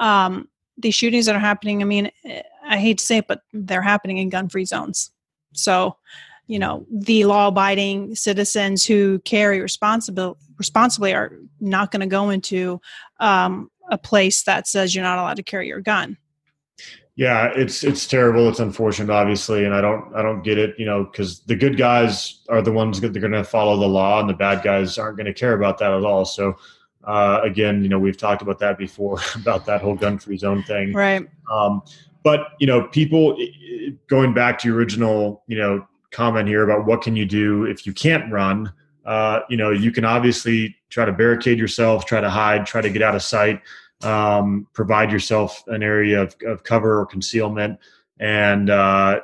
um, 0.01 0.49
these 0.79 0.95
shootings 0.95 1.27
that 1.27 1.37
are 1.37 1.41
happening. 1.41 1.83
I 1.83 1.85
mean, 1.85 2.11
I 2.65 2.79
hate 2.79 2.99
to 2.99 3.05
say 3.05 3.19
it, 3.19 3.29
but 3.29 3.43
they're 3.53 3.83
happening 3.83 4.19
in 4.19 4.31
gun 4.31 4.49
free 4.49 4.65
zones. 4.65 5.11
So, 5.53 5.97
you 6.47 6.59
know, 6.59 6.87
the 6.91 7.25
law 7.25 7.49
abiding 7.49 8.15
citizens 8.15 8.85
who 8.85 9.21
carry 9.21 9.61
responsible 9.61 10.37
responsibly 10.59 11.15
are 11.15 11.39
not 11.61 11.91
going 11.91 12.01
to 12.01 12.07
go 12.07 12.31
into 12.31 12.81
um, 13.21 13.71
a 13.91 13.99
place 13.99 14.43
that 14.45 14.67
says 14.67 14.95
you're 14.95 15.05
not 15.05 15.19
allowed 15.19 15.37
to 15.37 15.43
carry 15.43 15.67
your 15.67 15.81
gun. 15.81 16.17
Yeah, 17.15 17.53
it's 17.55 17.85
it's 17.85 18.07
terrible. 18.07 18.49
It's 18.49 18.59
unfortunate, 18.59 19.13
obviously, 19.13 19.67
and 19.67 19.75
I 19.75 19.83
don't 19.83 20.15
I 20.15 20.23
don't 20.23 20.43
get 20.43 20.57
it. 20.57 20.75
You 20.79 20.87
know, 20.87 21.05
because 21.05 21.41
the 21.41 21.55
good 21.55 21.77
guys 21.77 22.41
are 22.49 22.63
the 22.63 22.73
ones 22.73 23.01
that 23.01 23.13
they're 23.13 23.21
going 23.21 23.33
to 23.33 23.45
follow 23.45 23.79
the 23.79 23.87
law, 23.87 24.21
and 24.21 24.29
the 24.29 24.35
bad 24.35 24.63
guys 24.63 24.97
aren't 24.97 25.19
going 25.19 25.27
to 25.27 25.35
care 25.35 25.53
about 25.53 25.77
that 25.79 25.93
at 25.93 26.05
all. 26.05 26.25
So, 26.25 26.57
uh, 27.05 27.41
again, 27.43 27.83
you 27.83 27.91
know, 27.91 27.99
we've 27.99 28.17
talked 28.17 28.41
about 28.41 28.59
that 28.61 28.79
before 28.79 29.19
about 29.35 29.67
that 29.67 29.83
whole 29.83 29.95
gun-free 29.95 30.39
zone 30.39 30.63
thing, 30.63 30.95
right? 30.95 31.29
Um, 31.53 31.83
but 32.23 32.53
you 32.61 32.67
know, 32.67 32.85
people 32.89 33.37
going 34.07 34.33
back 34.33 34.59
to 34.61 34.69
your 34.69 34.79
original, 34.79 35.45
you 35.49 35.59
know, 35.59 35.87
comment 36.13 36.49
here 36.49 36.63
about 36.63 36.87
what 36.87 37.03
can 37.03 37.17
you 37.17 37.27
do 37.27 37.65
if 37.65 37.87
you 37.87 37.93
can't 37.93 38.31
run. 38.33 38.73
Uh, 39.05 39.41
you 39.49 39.57
know, 39.57 39.71
you 39.71 39.91
can 39.91 40.05
obviously 40.05 40.77
try 40.89 41.05
to 41.05 41.13
barricade 41.13 41.59
yourself, 41.59 42.07
try 42.07 42.21
to 42.21 42.31
hide, 42.31 42.67
try 42.67 42.81
to 42.81 42.91
get 42.91 43.03
out 43.03 43.17
of 43.17 43.23
sight 43.23 43.61
um, 44.03 44.67
provide 44.73 45.13
yourself 45.13 45.63
an 45.69 45.83
area 45.83 46.23
of, 46.23 46.37
of 46.47 46.65
cover 46.65 47.01
or 47.01 47.07
concealment 47.07 47.79
and 48.19 48.71
uh, 48.71 49.21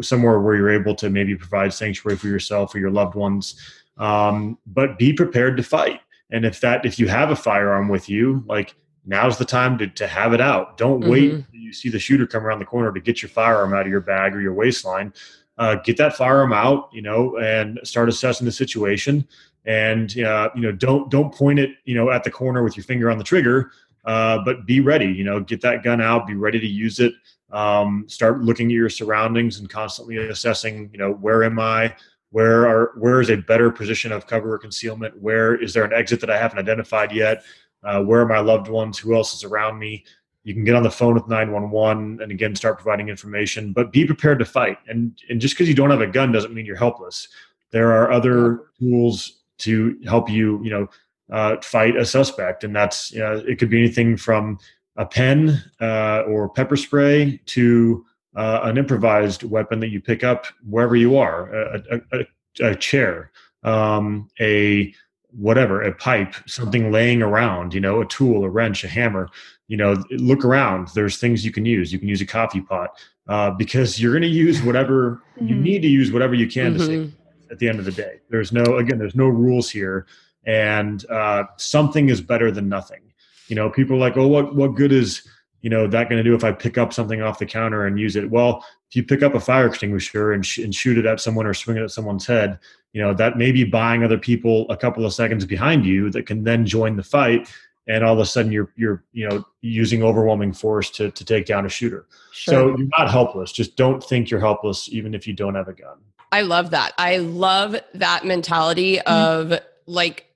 somewhere 0.00 0.40
where 0.40 0.56
you're 0.56 0.70
able 0.70 0.94
to 0.96 1.10
maybe 1.10 1.34
provide 1.34 1.72
sanctuary 1.72 2.16
for 2.16 2.28
yourself 2.28 2.74
or 2.74 2.78
your 2.78 2.90
loved 2.90 3.14
ones 3.14 3.60
um, 3.96 4.58
but 4.66 4.98
be 4.98 5.12
prepared 5.12 5.56
to 5.56 5.62
fight 5.62 6.00
and 6.30 6.44
if 6.44 6.60
that 6.60 6.84
if 6.84 6.98
you 6.98 7.08
have 7.08 7.30
a 7.30 7.36
firearm 7.36 7.88
with 7.88 8.08
you 8.08 8.44
like 8.46 8.74
now's 9.06 9.38
the 9.38 9.44
time 9.44 9.78
to, 9.78 9.86
to 9.86 10.06
have 10.06 10.32
it 10.32 10.40
out 10.40 10.76
don't 10.76 11.00
mm-hmm. 11.00 11.10
wait 11.10 11.44
you 11.52 11.72
see 11.72 11.88
the 11.88 11.98
shooter 11.98 12.26
come 12.26 12.44
around 12.44 12.58
the 12.58 12.64
corner 12.64 12.92
to 12.92 13.00
get 13.00 13.22
your 13.22 13.28
firearm 13.28 13.74
out 13.74 13.82
of 13.82 13.88
your 13.88 14.00
bag 14.00 14.34
or 14.34 14.40
your 14.40 14.54
waistline 14.54 15.12
uh, 15.58 15.76
get 15.76 15.96
that 15.96 16.16
firearm 16.16 16.52
out 16.52 16.88
you 16.92 17.02
know 17.02 17.36
and 17.38 17.78
start 17.84 18.08
assessing 18.08 18.44
the 18.44 18.52
situation 18.52 19.26
and 19.66 20.18
uh, 20.20 20.48
you 20.54 20.62
know 20.62 20.72
don't 20.72 21.10
don't 21.10 21.34
point 21.34 21.58
it 21.58 21.70
you 21.84 21.94
know 21.94 22.10
at 22.10 22.24
the 22.24 22.30
corner 22.30 22.62
with 22.62 22.76
your 22.76 22.84
finger 22.84 23.10
on 23.10 23.18
the 23.18 23.24
trigger 23.24 23.70
uh, 24.08 24.42
but 24.42 24.64
be 24.64 24.80
ready. 24.80 25.06
You 25.06 25.24
know, 25.24 25.38
get 25.40 25.60
that 25.60 25.82
gun 25.82 26.00
out, 26.00 26.26
be 26.26 26.34
ready 26.34 26.58
to 26.58 26.66
use 26.66 26.98
it. 26.98 27.12
Um, 27.52 28.04
start 28.08 28.40
looking 28.40 28.68
at 28.68 28.72
your 28.72 28.88
surroundings 28.88 29.58
and 29.58 29.68
constantly 29.68 30.16
assessing. 30.16 30.88
You 30.92 30.98
know, 30.98 31.12
where 31.12 31.44
am 31.44 31.58
I? 31.58 31.94
Where 32.30 32.66
are 32.66 32.92
where 32.96 33.20
is 33.20 33.28
a 33.28 33.36
better 33.36 33.70
position 33.70 34.10
of 34.10 34.26
cover 34.26 34.54
or 34.54 34.58
concealment? 34.58 35.20
Where 35.20 35.54
is 35.56 35.74
there 35.74 35.84
an 35.84 35.92
exit 35.92 36.20
that 36.20 36.30
I 36.30 36.38
haven't 36.38 36.58
identified 36.58 37.12
yet? 37.12 37.44
Uh, 37.84 38.02
where 38.02 38.22
are 38.22 38.26
my 38.26 38.40
loved 38.40 38.68
ones? 38.68 38.98
Who 38.98 39.14
else 39.14 39.34
is 39.34 39.44
around 39.44 39.78
me? 39.78 40.04
You 40.48 40.54
can 40.54 40.64
get 40.64 40.74
on 40.74 40.82
the 40.82 40.90
phone 40.90 41.12
with 41.12 41.28
911 41.28 42.20
and 42.22 42.32
again 42.32 42.56
start 42.56 42.78
providing 42.78 43.10
information, 43.10 43.74
but 43.74 43.92
be 43.92 44.06
prepared 44.06 44.38
to 44.38 44.46
fight. 44.46 44.78
And 44.88 45.12
and 45.28 45.42
just 45.42 45.54
because 45.54 45.68
you 45.68 45.74
don't 45.74 45.90
have 45.90 46.00
a 46.00 46.06
gun 46.06 46.32
doesn't 46.32 46.54
mean 46.54 46.64
you're 46.64 46.74
helpless. 46.74 47.28
There 47.70 47.92
are 47.92 48.10
other 48.10 48.70
tools 48.78 49.40
to 49.58 49.98
help 50.06 50.30
you, 50.30 50.64
you 50.64 50.70
know, 50.70 50.88
uh, 51.30 51.60
fight 51.60 51.96
a 51.96 52.06
suspect, 52.06 52.64
and 52.64 52.74
that's 52.74 53.14
uh, 53.14 53.42
it 53.46 53.58
could 53.58 53.68
be 53.68 53.78
anything 53.78 54.16
from 54.16 54.58
a 54.96 55.04
pen 55.04 55.62
uh, 55.82 56.22
or 56.26 56.48
pepper 56.48 56.76
spray 56.76 57.42
to 57.44 58.06
uh, 58.34 58.60
an 58.62 58.78
improvised 58.78 59.42
weapon 59.42 59.80
that 59.80 59.88
you 59.88 60.00
pick 60.00 60.24
up 60.24 60.46
wherever 60.66 60.96
you 60.96 61.18
are, 61.18 61.52
a, 61.52 61.82
a, 61.90 62.20
a, 62.20 62.70
a 62.70 62.74
chair, 62.74 63.32
um, 63.64 64.30
a 64.40 64.94
whatever, 65.30 65.82
a 65.82 65.94
pipe, 65.94 66.34
something 66.46 66.90
laying 66.90 67.22
around, 67.22 67.74
you 67.74 67.80
know, 67.80 68.00
a 68.00 68.06
tool, 68.06 68.44
a 68.44 68.48
wrench, 68.48 68.84
a 68.84 68.88
hammer. 68.88 69.28
You 69.66 69.76
know, 69.76 70.02
look 70.10 70.44
around. 70.44 70.88
There's 70.94 71.18
things 71.18 71.44
you 71.44 71.52
can 71.52 71.66
use. 71.66 71.92
You 71.92 71.98
can 71.98 72.08
use 72.08 72.22
a 72.22 72.26
coffee 72.26 72.62
pot 72.62 72.98
uh, 73.28 73.50
because 73.50 74.00
you're 74.00 74.12
going 74.12 74.22
to 74.22 74.28
use 74.28 74.62
whatever 74.62 75.22
mm-hmm. 75.36 75.48
you 75.48 75.54
need 75.56 75.82
to 75.82 75.88
use, 75.88 76.10
whatever 76.10 76.34
you 76.34 76.48
can 76.48 76.74
mm-hmm. 76.74 76.78
to 76.78 76.86
save. 76.86 77.14
At 77.50 77.58
the 77.58 77.68
end 77.68 77.78
of 77.78 77.86
the 77.86 77.92
day, 77.92 78.20
there's 78.28 78.52
no 78.52 78.76
again, 78.76 78.98
there's 78.98 79.14
no 79.14 79.26
rules 79.26 79.70
here 79.70 80.06
and 80.48 81.08
uh, 81.10 81.44
something 81.56 82.08
is 82.08 82.20
better 82.20 82.50
than 82.50 82.68
nothing. 82.68 83.02
You 83.48 83.56
know, 83.56 83.70
people 83.70 83.96
are 83.96 84.00
like, 84.00 84.16
oh, 84.16 84.26
what 84.26 84.56
what 84.56 84.74
good 84.74 84.92
is 84.92 85.22
you 85.60 85.70
know 85.70 85.86
that 85.86 86.08
going 86.08 86.22
to 86.22 86.28
do 86.28 86.34
if 86.34 86.42
I 86.42 86.52
pick 86.52 86.78
up 86.78 86.92
something 86.92 87.22
off 87.22 87.38
the 87.38 87.46
counter 87.46 87.86
and 87.86 87.98
use 87.98 88.16
it? 88.16 88.30
Well, 88.30 88.64
if 88.90 88.96
you 88.96 89.02
pick 89.02 89.22
up 89.22 89.34
a 89.34 89.40
fire 89.40 89.66
extinguisher 89.66 90.32
and, 90.32 90.44
sh- 90.44 90.58
and 90.58 90.74
shoot 90.74 90.96
it 90.96 91.06
at 91.06 91.20
someone 91.20 91.46
or 91.46 91.54
swing 91.54 91.76
it 91.76 91.82
at 91.82 91.90
someone's 91.90 92.26
head, 92.26 92.58
you 92.92 93.02
know 93.02 93.12
that 93.14 93.36
may 93.36 93.52
be 93.52 93.64
buying 93.64 94.02
other 94.02 94.18
people 94.18 94.66
a 94.70 94.76
couple 94.76 95.04
of 95.04 95.12
seconds 95.12 95.44
behind 95.44 95.84
you 95.84 96.10
that 96.10 96.26
can 96.26 96.44
then 96.44 96.64
join 96.64 96.96
the 96.96 97.02
fight 97.02 97.48
and 97.88 98.04
all 98.04 98.12
of 98.12 98.18
a 98.18 98.26
sudden 98.26 98.52
you're 98.52 98.72
you're 98.76 99.02
you 99.12 99.28
know 99.28 99.44
using 99.62 100.02
overwhelming 100.02 100.52
force 100.52 100.90
to 100.90 101.10
to 101.10 101.24
take 101.24 101.46
down 101.46 101.66
a 101.66 101.68
shooter. 101.68 102.06
Sure. 102.32 102.54
So 102.54 102.78
you're 102.78 102.88
not 102.98 103.10
helpless. 103.10 103.50
Just 103.50 103.76
don't 103.76 104.02
think 104.02 104.30
you're 104.30 104.40
helpless 104.40 104.88
even 104.90 105.14
if 105.14 105.26
you 105.26 105.32
don't 105.32 105.54
have 105.54 105.68
a 105.68 105.72
gun. 105.72 105.98
I 106.30 106.42
love 106.42 106.70
that. 106.70 106.92
I 106.98 107.16
love 107.18 107.76
that 107.94 108.24
mentality 108.24 108.96
mm-hmm. 108.98 109.52
of 109.52 109.60
like 109.86 110.26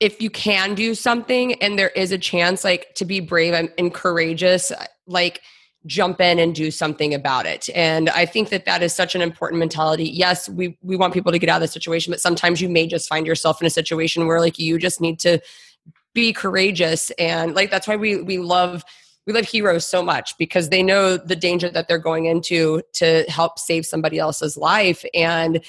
if 0.00 0.20
you 0.20 0.30
can 0.30 0.74
do 0.74 0.94
something 0.94 1.54
and 1.54 1.78
there 1.78 1.90
is 1.90 2.12
a 2.12 2.18
chance 2.18 2.64
like 2.64 2.94
to 2.94 3.04
be 3.04 3.20
brave 3.20 3.70
and 3.78 3.94
courageous 3.94 4.72
like 5.06 5.42
jump 5.86 6.20
in 6.20 6.38
and 6.38 6.54
do 6.54 6.70
something 6.70 7.12
about 7.12 7.46
it. 7.46 7.68
And 7.74 8.08
i 8.10 8.24
think 8.24 8.50
that 8.50 8.64
that 8.66 8.82
is 8.82 8.94
such 8.94 9.14
an 9.14 9.22
important 9.22 9.58
mentality. 9.58 10.08
Yes 10.08 10.48
we 10.48 10.76
we 10.82 10.96
want 10.96 11.14
people 11.14 11.32
to 11.32 11.38
get 11.38 11.48
out 11.48 11.56
of 11.56 11.62
the 11.62 11.68
situation 11.68 12.10
but 12.10 12.20
sometimes 12.20 12.60
you 12.60 12.68
may 12.68 12.86
just 12.86 13.08
find 13.08 13.26
yourself 13.26 13.60
in 13.60 13.66
a 13.66 13.70
situation 13.70 14.26
where 14.26 14.40
like 14.40 14.58
you 14.58 14.78
just 14.78 15.00
need 15.00 15.18
to 15.20 15.40
be 16.14 16.32
courageous. 16.32 17.10
And 17.12 17.54
like 17.54 17.70
that's 17.70 17.88
why 17.88 17.96
we 17.96 18.22
we 18.22 18.38
love 18.38 18.84
we 19.26 19.32
love 19.32 19.44
heroes 19.44 19.86
so 19.86 20.02
much 20.02 20.36
because 20.36 20.68
they 20.68 20.82
know 20.82 21.16
the 21.16 21.36
danger 21.36 21.70
that 21.70 21.86
they're 21.86 21.98
going 21.98 22.26
into 22.26 22.82
to 22.94 23.24
help 23.28 23.58
save 23.58 23.86
somebody 23.86 24.18
else's 24.18 24.56
life. 24.56 25.04
And 25.14 25.60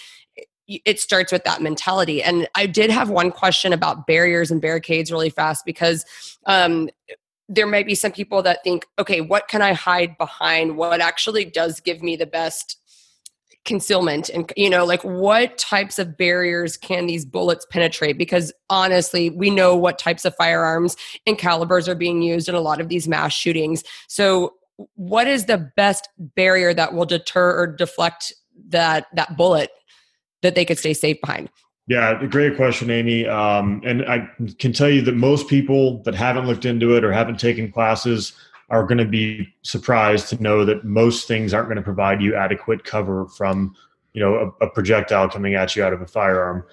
it 0.68 1.00
starts 1.00 1.32
with 1.32 1.44
that 1.44 1.62
mentality. 1.62 2.24
And 2.24 2.48
I 2.56 2.66
did 2.66 2.90
have 2.90 3.10
one 3.10 3.32
question 3.32 3.74
about 3.74 4.08
barriers 4.08 4.50
and 4.50 4.62
barricades 4.62 5.12
really 5.12 5.30
fast 5.30 5.66
because 5.66 6.06
um, 6.46 6.90
there 7.50 7.68
might 7.68 7.86
be 7.86 7.96
some 7.96 8.12
people 8.12 8.42
that 8.44 8.64
think, 8.64 8.86
okay, 8.98 9.22
what 9.22 9.48
can 9.48 9.62
I 9.62 9.74
hide 9.74 10.18
behind? 10.18 10.78
What 10.78 11.02
actually 11.02 11.46
does 11.46 11.80
give 11.80 12.02
me 12.02 12.16
the 12.16 12.26
best 12.26 12.80
concealment? 13.66 14.30
And, 14.30 14.52
you 14.56 14.70
know, 14.70 14.86
like 14.86 15.04
what 15.04 15.58
types 15.58 16.00
of 16.00 16.18
barriers 16.18 16.78
can 16.78 17.06
these 17.06 17.26
bullets 17.26 17.66
penetrate? 17.70 18.18
Because 18.18 18.54
honestly, 18.70 19.30
we 19.30 19.50
know 19.50 19.76
what 19.76 20.00
types 20.00 20.26
of 20.26 20.36
firearms 20.36 20.96
and 21.26 21.38
calibers 21.38 21.88
are 21.88 21.96
being 21.96 22.22
used 22.22 22.48
in 22.48 22.56
a 22.56 22.62
lot 22.62 22.80
of 22.80 22.90
these 22.90 23.08
mass 23.08 23.34
shootings. 23.34 23.84
So, 24.08 24.54
what 24.96 25.28
is 25.28 25.46
the 25.46 25.72
best 25.76 26.10
barrier 26.18 26.74
that 26.74 26.94
will 26.94 27.06
deter 27.06 27.56
or 27.56 27.68
deflect 27.68 28.34
that 28.70 29.06
that 29.14 29.38
bullet 29.38 29.70
that 30.42 30.56
they 30.56 30.66
could 30.66 30.80
stay 30.80 30.96
safe 30.96 31.22
behind? 31.22 31.50
Yeah, 31.88 32.26
great 32.26 32.56
question, 32.56 32.90
Amy. 32.90 33.28
Um, 33.28 33.82
and 33.86 34.06
I 34.06 34.30
can 34.58 34.72
tell 34.72 34.90
you 34.90 35.02
that 35.02 35.16
most 35.16 35.50
people 35.50 36.02
that 36.04 36.16
haven't 36.16 36.48
looked 36.48 36.66
into 36.66 36.96
it 36.96 37.04
or 37.04 37.12
haven't 37.12 37.40
taken 37.40 37.72
classes 37.72 38.34
are 38.70 38.86
going 38.86 38.98
to 38.98 39.06
be 39.06 39.54
surprised 39.64 40.30
to 40.30 40.42
know 40.42 40.64
that 40.64 40.86
most 40.86 41.28
things 41.28 41.54
aren't 41.54 41.68
going 41.68 41.76
to 41.78 41.84
provide 41.84 42.22
you 42.22 42.36
adequate 42.36 42.86
cover 42.86 43.28
from, 43.28 43.76
you 44.14 44.22
know, 44.22 44.54
a, 44.62 44.66
a 44.66 44.70
projectile 44.70 45.28
coming 45.30 45.56
at 45.56 45.76
you 45.76 45.84
out 45.84 45.92
of 45.92 46.02
a 46.02 46.08
firearm. 46.08 46.64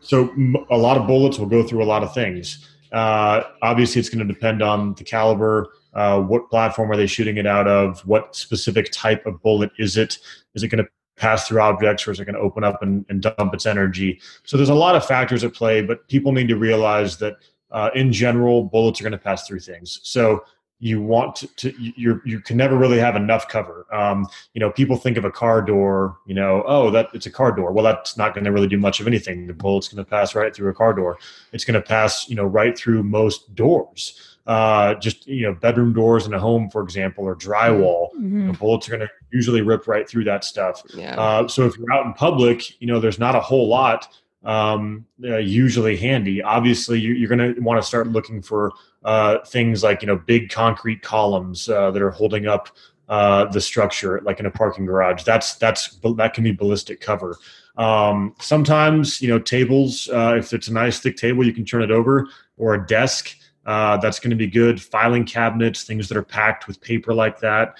So 0.00 0.34
a 0.70 0.78
lot 0.78 0.96
of 0.96 1.06
bullets 1.06 1.38
will 1.38 1.46
go 1.46 1.62
through 1.62 1.82
a 1.82 1.86
lot 1.86 2.02
of 2.02 2.14
things. 2.14 2.66
Uh, 2.90 3.42
obviously, 3.60 4.00
it's 4.00 4.08
going 4.08 4.26
to 4.26 4.32
depend 4.32 4.62
on 4.62 4.94
the 4.94 5.04
caliber. 5.04 5.74
Uh, 5.92 6.20
what 6.22 6.48
platform 6.48 6.90
are 6.90 6.96
they 6.96 7.06
shooting 7.06 7.36
it 7.36 7.46
out 7.46 7.68
of? 7.68 8.00
What 8.06 8.34
specific 8.34 8.90
type 8.92 9.26
of 9.26 9.42
bullet 9.42 9.70
is 9.78 9.98
it? 9.98 10.18
Is 10.54 10.62
it 10.62 10.68
going 10.68 10.82
to 10.82 10.90
pass 11.18 11.48
through 11.48 11.60
objects 11.60 12.06
or 12.06 12.12
is 12.12 12.20
it 12.20 12.24
going 12.24 12.34
to 12.34 12.40
open 12.40 12.64
up 12.64 12.82
and, 12.82 13.04
and, 13.08 13.22
dump 13.22 13.52
its 13.52 13.66
energy. 13.66 14.20
So 14.44 14.56
there's 14.56 14.68
a 14.68 14.74
lot 14.74 14.94
of 14.94 15.04
factors 15.04 15.44
at 15.44 15.52
play 15.52 15.82
but 15.82 16.06
people 16.08 16.32
need 16.32 16.48
to 16.48 16.56
realize 16.56 17.18
that 17.18 17.36
uh, 17.70 17.90
in 17.94 18.12
general 18.12 18.64
bullets 18.64 19.00
are 19.00 19.04
going 19.04 19.12
to 19.12 19.18
pass 19.18 19.46
through 19.46 19.60
things. 19.60 20.00
So 20.02 20.44
you 20.80 21.02
want 21.02 21.34
to, 21.36 21.46
to 21.56 21.74
you 21.78 22.20
you 22.24 22.40
can 22.40 22.56
never 22.56 22.76
really 22.76 22.98
have 22.98 23.16
enough 23.16 23.48
cover 23.48 23.86
um, 23.92 24.26
you 24.54 24.60
know 24.60 24.70
people 24.70 24.96
think 24.96 25.16
of 25.16 25.24
a 25.24 25.30
car 25.30 25.60
door 25.60 26.16
you 26.26 26.34
know 26.34 26.62
oh 26.66 26.90
that 26.90 27.08
it's 27.12 27.26
a 27.26 27.30
car 27.30 27.52
door 27.52 27.72
well 27.72 27.84
that's 27.84 28.16
not 28.16 28.34
going 28.34 28.44
to 28.44 28.52
really 28.52 28.68
do 28.68 28.78
much 28.78 29.00
of 29.00 29.06
anything 29.06 29.46
the 29.46 29.52
bullet's 29.52 29.88
going 29.88 30.02
to 30.02 30.08
pass 30.08 30.34
right 30.34 30.54
through 30.54 30.70
a 30.70 30.74
car 30.74 30.92
door 30.92 31.18
it's 31.52 31.64
going 31.64 31.80
to 31.80 31.86
pass 31.86 32.28
you 32.28 32.36
know 32.36 32.44
right 32.44 32.78
through 32.78 33.02
most 33.02 33.54
doors 33.54 34.36
uh, 34.46 34.94
just 34.94 35.26
you 35.26 35.42
know 35.42 35.52
bedroom 35.52 35.92
doors 35.92 36.26
in 36.26 36.32
a 36.32 36.40
home, 36.40 36.70
for 36.70 36.82
example, 36.82 37.22
or 37.22 37.36
drywall. 37.36 38.08
Mm-hmm. 38.14 38.46
The 38.46 38.52
bullets 38.54 38.88
are 38.88 38.96
going 38.96 39.06
to 39.06 39.10
usually 39.30 39.60
rip 39.60 39.86
right 39.86 40.08
through 40.08 40.24
that 40.24 40.42
stuff. 40.42 40.82
Yeah. 40.94 41.20
Uh, 41.20 41.46
so 41.46 41.66
if 41.66 41.76
you're 41.76 41.92
out 41.92 42.06
in 42.06 42.14
public, 42.14 42.80
you 42.80 42.86
know 42.86 42.98
there's 42.98 43.18
not 43.18 43.36
a 43.36 43.40
whole 43.40 43.68
lot 43.68 44.08
um, 44.44 45.04
uh, 45.22 45.36
usually 45.36 45.96
handy. 45.96 46.42
Obviously, 46.42 46.98
you, 46.98 47.24
are 47.24 47.28
going 47.28 47.54
to 47.54 47.60
want 47.60 47.80
to 47.80 47.86
start 47.86 48.08
looking 48.08 48.40
for 48.40 48.72
uh, 49.04 49.38
things 49.46 49.82
like 49.82 50.02
you 50.02 50.06
know 50.06 50.16
big 50.16 50.50
concrete 50.50 51.02
columns 51.02 51.68
uh, 51.68 51.90
that 51.90 52.02
are 52.02 52.10
holding 52.10 52.46
up 52.46 52.68
uh, 53.08 53.46
the 53.46 53.60
structure, 53.60 54.20
like 54.24 54.40
in 54.40 54.46
a 54.46 54.50
parking 54.50 54.84
garage. 54.84 55.22
That's 55.22 55.54
that's 55.54 55.98
that 56.16 56.34
can 56.34 56.44
be 56.44 56.52
ballistic 56.52 57.00
cover. 57.00 57.38
Um, 57.76 58.34
sometimes, 58.40 59.22
you 59.22 59.28
know, 59.28 59.38
tables, 59.38 60.08
uh, 60.12 60.34
if 60.36 60.52
it's 60.52 60.68
a 60.68 60.72
nice 60.72 60.98
thick 60.98 61.16
table, 61.16 61.46
you 61.46 61.52
can 61.52 61.64
turn 61.64 61.82
it 61.82 61.90
over, 61.90 62.28
or 62.56 62.74
a 62.74 62.86
desk. 62.86 63.36
Uh, 63.64 63.98
that's 63.98 64.18
going 64.18 64.30
to 64.30 64.36
be 64.36 64.46
good. 64.46 64.80
Filing 64.80 65.24
cabinets, 65.24 65.84
things 65.84 66.08
that 66.08 66.16
are 66.16 66.22
packed 66.22 66.66
with 66.66 66.80
paper 66.80 67.12
like 67.14 67.38
that, 67.38 67.76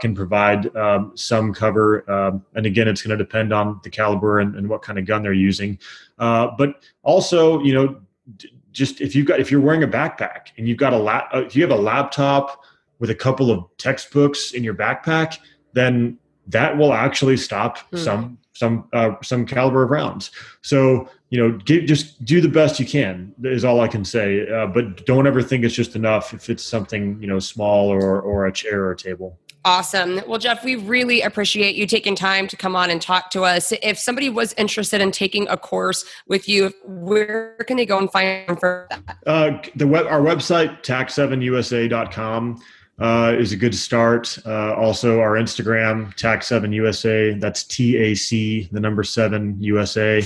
can 0.00 0.14
provide 0.14 0.74
um, 0.76 1.12
some 1.14 1.54
cover. 1.54 2.08
Um, 2.10 2.44
and 2.54 2.66
again, 2.66 2.86
it's 2.86 3.02
going 3.02 3.16
to 3.18 3.24
depend 3.24 3.52
on 3.52 3.80
the 3.82 3.90
caliber 3.90 4.40
and, 4.40 4.54
and, 4.56 4.68
what 4.68 4.82
kind 4.82 4.98
of 4.98 5.06
gun 5.06 5.22
they're 5.22 5.32
using. 5.32 5.78
But 6.18 6.84
also, 7.02 7.62
you 7.62 7.72
know, 7.72 8.00
d- 8.36 8.51
just 8.72 9.00
if 9.00 9.14
you've 9.14 9.26
got 9.26 9.40
if 9.40 9.50
you're 9.50 9.60
wearing 9.60 9.82
a 9.82 9.88
backpack 9.88 10.48
and 10.56 10.68
you've 10.68 10.78
got 10.78 10.92
a 10.92 10.98
lap, 10.98 11.28
uh, 11.34 11.42
if 11.42 11.54
you 11.54 11.62
have 11.62 11.70
a 11.70 11.80
laptop 11.80 12.62
with 12.98 13.10
a 13.10 13.14
couple 13.14 13.50
of 13.50 13.64
textbooks 13.78 14.52
in 14.52 14.64
your 14.64 14.74
backpack, 14.74 15.38
then 15.72 16.18
that 16.46 16.76
will 16.76 16.92
actually 16.92 17.36
stop 17.36 17.78
mm. 17.90 17.98
some 17.98 18.38
some 18.52 18.88
uh, 18.92 19.12
some 19.22 19.46
caliber 19.46 19.82
of 19.82 19.90
rounds. 19.90 20.30
So 20.62 21.08
you 21.30 21.38
know, 21.38 21.58
get, 21.58 21.86
just 21.86 22.22
do 22.24 22.40
the 22.40 22.48
best 22.48 22.78
you 22.78 22.86
can 22.86 23.34
is 23.42 23.64
all 23.64 23.80
I 23.80 23.88
can 23.88 24.04
say. 24.04 24.48
Uh, 24.48 24.66
but 24.66 25.06
don't 25.06 25.26
ever 25.26 25.42
think 25.42 25.64
it's 25.64 25.74
just 25.74 25.96
enough 25.96 26.34
if 26.34 26.50
it's 26.50 26.62
something 26.62 27.20
you 27.20 27.26
know 27.26 27.38
small 27.38 27.88
or 27.88 28.20
or 28.20 28.46
a 28.46 28.52
chair 28.52 28.84
or 28.84 28.92
a 28.92 28.96
table. 28.96 29.38
Awesome. 29.64 30.20
Well, 30.26 30.40
Jeff, 30.40 30.64
we 30.64 30.74
really 30.74 31.22
appreciate 31.22 31.76
you 31.76 31.86
taking 31.86 32.16
time 32.16 32.48
to 32.48 32.56
come 32.56 32.74
on 32.74 32.90
and 32.90 33.00
talk 33.00 33.30
to 33.30 33.42
us. 33.42 33.72
If 33.82 33.96
somebody 33.96 34.28
was 34.28 34.52
interested 34.54 35.00
in 35.00 35.12
taking 35.12 35.46
a 35.48 35.56
course 35.56 36.04
with 36.26 36.48
you, 36.48 36.72
where 36.84 37.56
can 37.68 37.76
they 37.76 37.86
go 37.86 37.98
and 37.98 38.10
find 38.10 38.58
for 38.58 38.88
that? 38.90 39.16
Uh, 39.24 39.62
the 39.76 39.86
web, 39.86 40.06
our 40.06 40.20
website, 40.20 40.82
tac7usa.com 40.82 42.60
uh, 42.98 43.36
is 43.38 43.52
a 43.52 43.56
good 43.56 43.74
start. 43.74 44.36
Uh, 44.44 44.74
also, 44.74 45.20
our 45.20 45.32
Instagram, 45.32 46.12
TAC7USA. 46.16 47.40
That's 47.40 47.62
T 47.62 47.96
A 47.96 48.14
C, 48.14 48.68
the 48.72 48.80
number 48.80 49.04
seven 49.04 49.56
USA, 49.60 50.22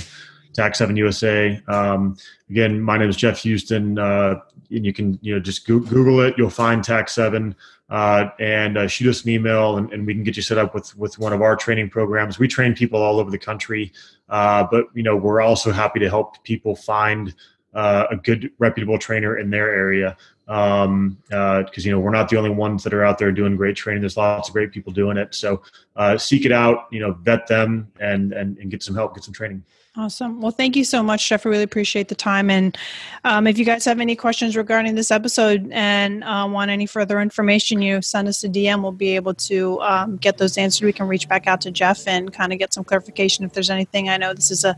TAC7USA. 0.57 1.67
Um, 1.69 2.17
again, 2.49 2.81
my 2.81 2.97
name 2.97 3.09
is 3.09 3.15
Jeff 3.15 3.39
Houston, 3.43 3.99
uh, 3.99 4.39
and 4.71 4.85
you 4.85 4.93
can 4.93 5.19
you 5.21 5.35
know 5.35 5.39
just 5.39 5.67
Google 5.67 6.21
it. 6.21 6.35
You'll 6.39 6.49
find 6.49 6.83
TAC7. 6.83 7.55
Uh, 7.89 8.29
and 8.37 8.77
uh, 8.77 8.85
shoot 8.85 9.09
us 9.09 9.23
an 9.23 9.29
email, 9.29 9.77
and, 9.77 9.93
and, 9.93 10.05
we 10.05 10.13
can 10.13 10.21
get 10.21 10.35
you 10.35 10.41
set 10.41 10.57
up 10.57 10.73
with 10.73 10.93
with 10.97 11.17
one 11.19 11.31
of 11.31 11.41
our 11.41 11.55
training 11.55 11.89
programs. 11.89 12.37
We 12.37 12.49
train 12.49 12.75
people 12.75 13.01
all 13.01 13.17
over 13.17 13.31
the 13.31 13.37
country, 13.37 13.93
uh, 14.27 14.67
but 14.69 14.87
you 14.93 15.03
know 15.03 15.15
we're 15.15 15.39
also 15.39 15.71
happy 15.71 16.01
to 16.01 16.09
help 16.09 16.43
people 16.43 16.75
find 16.75 17.33
uh, 17.73 18.07
a 18.11 18.17
good 18.17 18.51
reputable 18.59 18.99
trainer 18.99 19.37
in 19.37 19.51
their 19.51 19.73
area 19.73 20.17
um 20.47 21.17
uh, 21.31 21.63
you 21.75 21.91
know 21.91 21.99
we're 21.99 22.11
not 22.11 22.29
the 22.29 22.37
only 22.37 22.49
ones 22.49 22.83
that 22.83 22.93
are 22.93 23.03
out 23.03 23.17
there 23.17 23.31
doing 23.31 23.55
great 23.55 23.75
training. 23.75 24.01
There's 24.01 24.17
lots 24.17 24.49
of 24.49 24.53
great 24.53 24.71
people 24.71 24.93
doing 24.93 25.17
it. 25.17 25.35
So 25.35 25.61
uh, 25.95 26.17
seek 26.17 26.45
it 26.45 26.51
out 26.51 26.87
you 26.91 26.99
know 26.99 27.13
vet 27.21 27.47
them 27.47 27.91
and, 27.99 28.33
and 28.33 28.57
and 28.57 28.71
get 28.71 28.83
some 28.83 28.95
help 28.95 29.15
get 29.15 29.23
some 29.23 29.33
training. 29.33 29.63
Awesome. 29.97 30.41
Well 30.41 30.51
thank 30.51 30.75
you 30.75 30.83
so 30.83 31.01
much 31.01 31.27
jeff 31.27 31.45
i 31.45 31.49
really 31.49 31.63
appreciate 31.63 32.07
the 32.07 32.15
time. 32.15 32.51
And 32.51 32.77
um, 33.23 33.47
if 33.47 33.57
you 33.57 33.65
guys 33.65 33.83
have 33.85 33.99
any 33.99 34.15
questions 34.15 34.55
regarding 34.55 34.93
this 34.93 35.09
episode 35.09 35.69
and 35.71 36.23
uh, 36.23 36.47
want 36.49 36.69
any 36.69 36.85
further 36.85 37.19
information 37.19 37.81
you 37.81 38.01
send 38.03 38.27
us 38.27 38.43
a 38.43 38.49
dm 38.49 38.83
we'll 38.83 38.91
be 38.91 39.15
able 39.15 39.33
to 39.33 39.81
um, 39.81 40.17
get 40.17 40.37
those 40.37 40.57
answered. 40.57 40.85
We 40.85 40.93
can 40.93 41.07
reach 41.07 41.27
back 41.27 41.47
out 41.47 41.61
to 41.61 41.71
jeff 41.71 42.07
and 42.07 42.31
kind 42.31 42.53
of 42.53 42.59
get 42.59 42.73
some 42.73 42.83
clarification 42.83 43.43
if 43.43 43.53
there's 43.53 43.71
anything. 43.71 44.07
I 44.07 44.17
know 44.17 44.33
this 44.33 44.51
is 44.51 44.63
a 44.63 44.77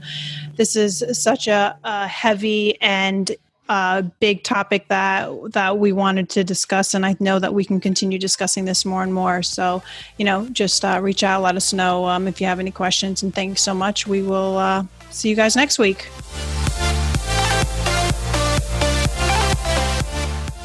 this 0.56 0.76
is 0.76 1.04
such 1.22 1.48
a, 1.48 1.78
a 1.84 2.08
heavy 2.08 2.80
and 2.82 3.36
uh, 3.70 4.02
big 4.20 4.44
topic 4.44 4.88
that 4.88 5.30
that 5.54 5.78
we 5.78 5.92
wanted 5.94 6.28
to 6.30 6.44
discuss, 6.44 6.94
and 6.94 7.06
I 7.06 7.16
know 7.20 7.40
that 7.40 7.54
we 7.54 7.64
can 7.64 7.80
continue 7.80 8.18
discussing 8.18 8.66
this 8.66 8.84
more 8.84 9.04
and 9.04 9.14
more. 9.14 9.44
So, 9.44 9.84
you 10.18 10.26
know, 10.26 10.48
just 10.52 10.84
uh, 10.84 11.00
reach 11.02 11.24
out, 11.24 11.44
let 11.44 11.56
us 11.56 11.72
know 11.72 12.06
um, 12.06 12.28
if 12.28 12.42
you 12.42 12.48
have 12.48 12.60
any 12.60 12.72
questions, 12.72 13.24
and 13.24 13.34
thanks 13.34 13.62
so 13.62 13.74
much. 13.74 14.08
We 14.08 14.24
will 14.24 14.58
uh, 14.58 14.84
see 15.12 15.30
you 15.30 15.36
guys 15.36 15.56
next 15.56 15.80
week. 15.80 16.10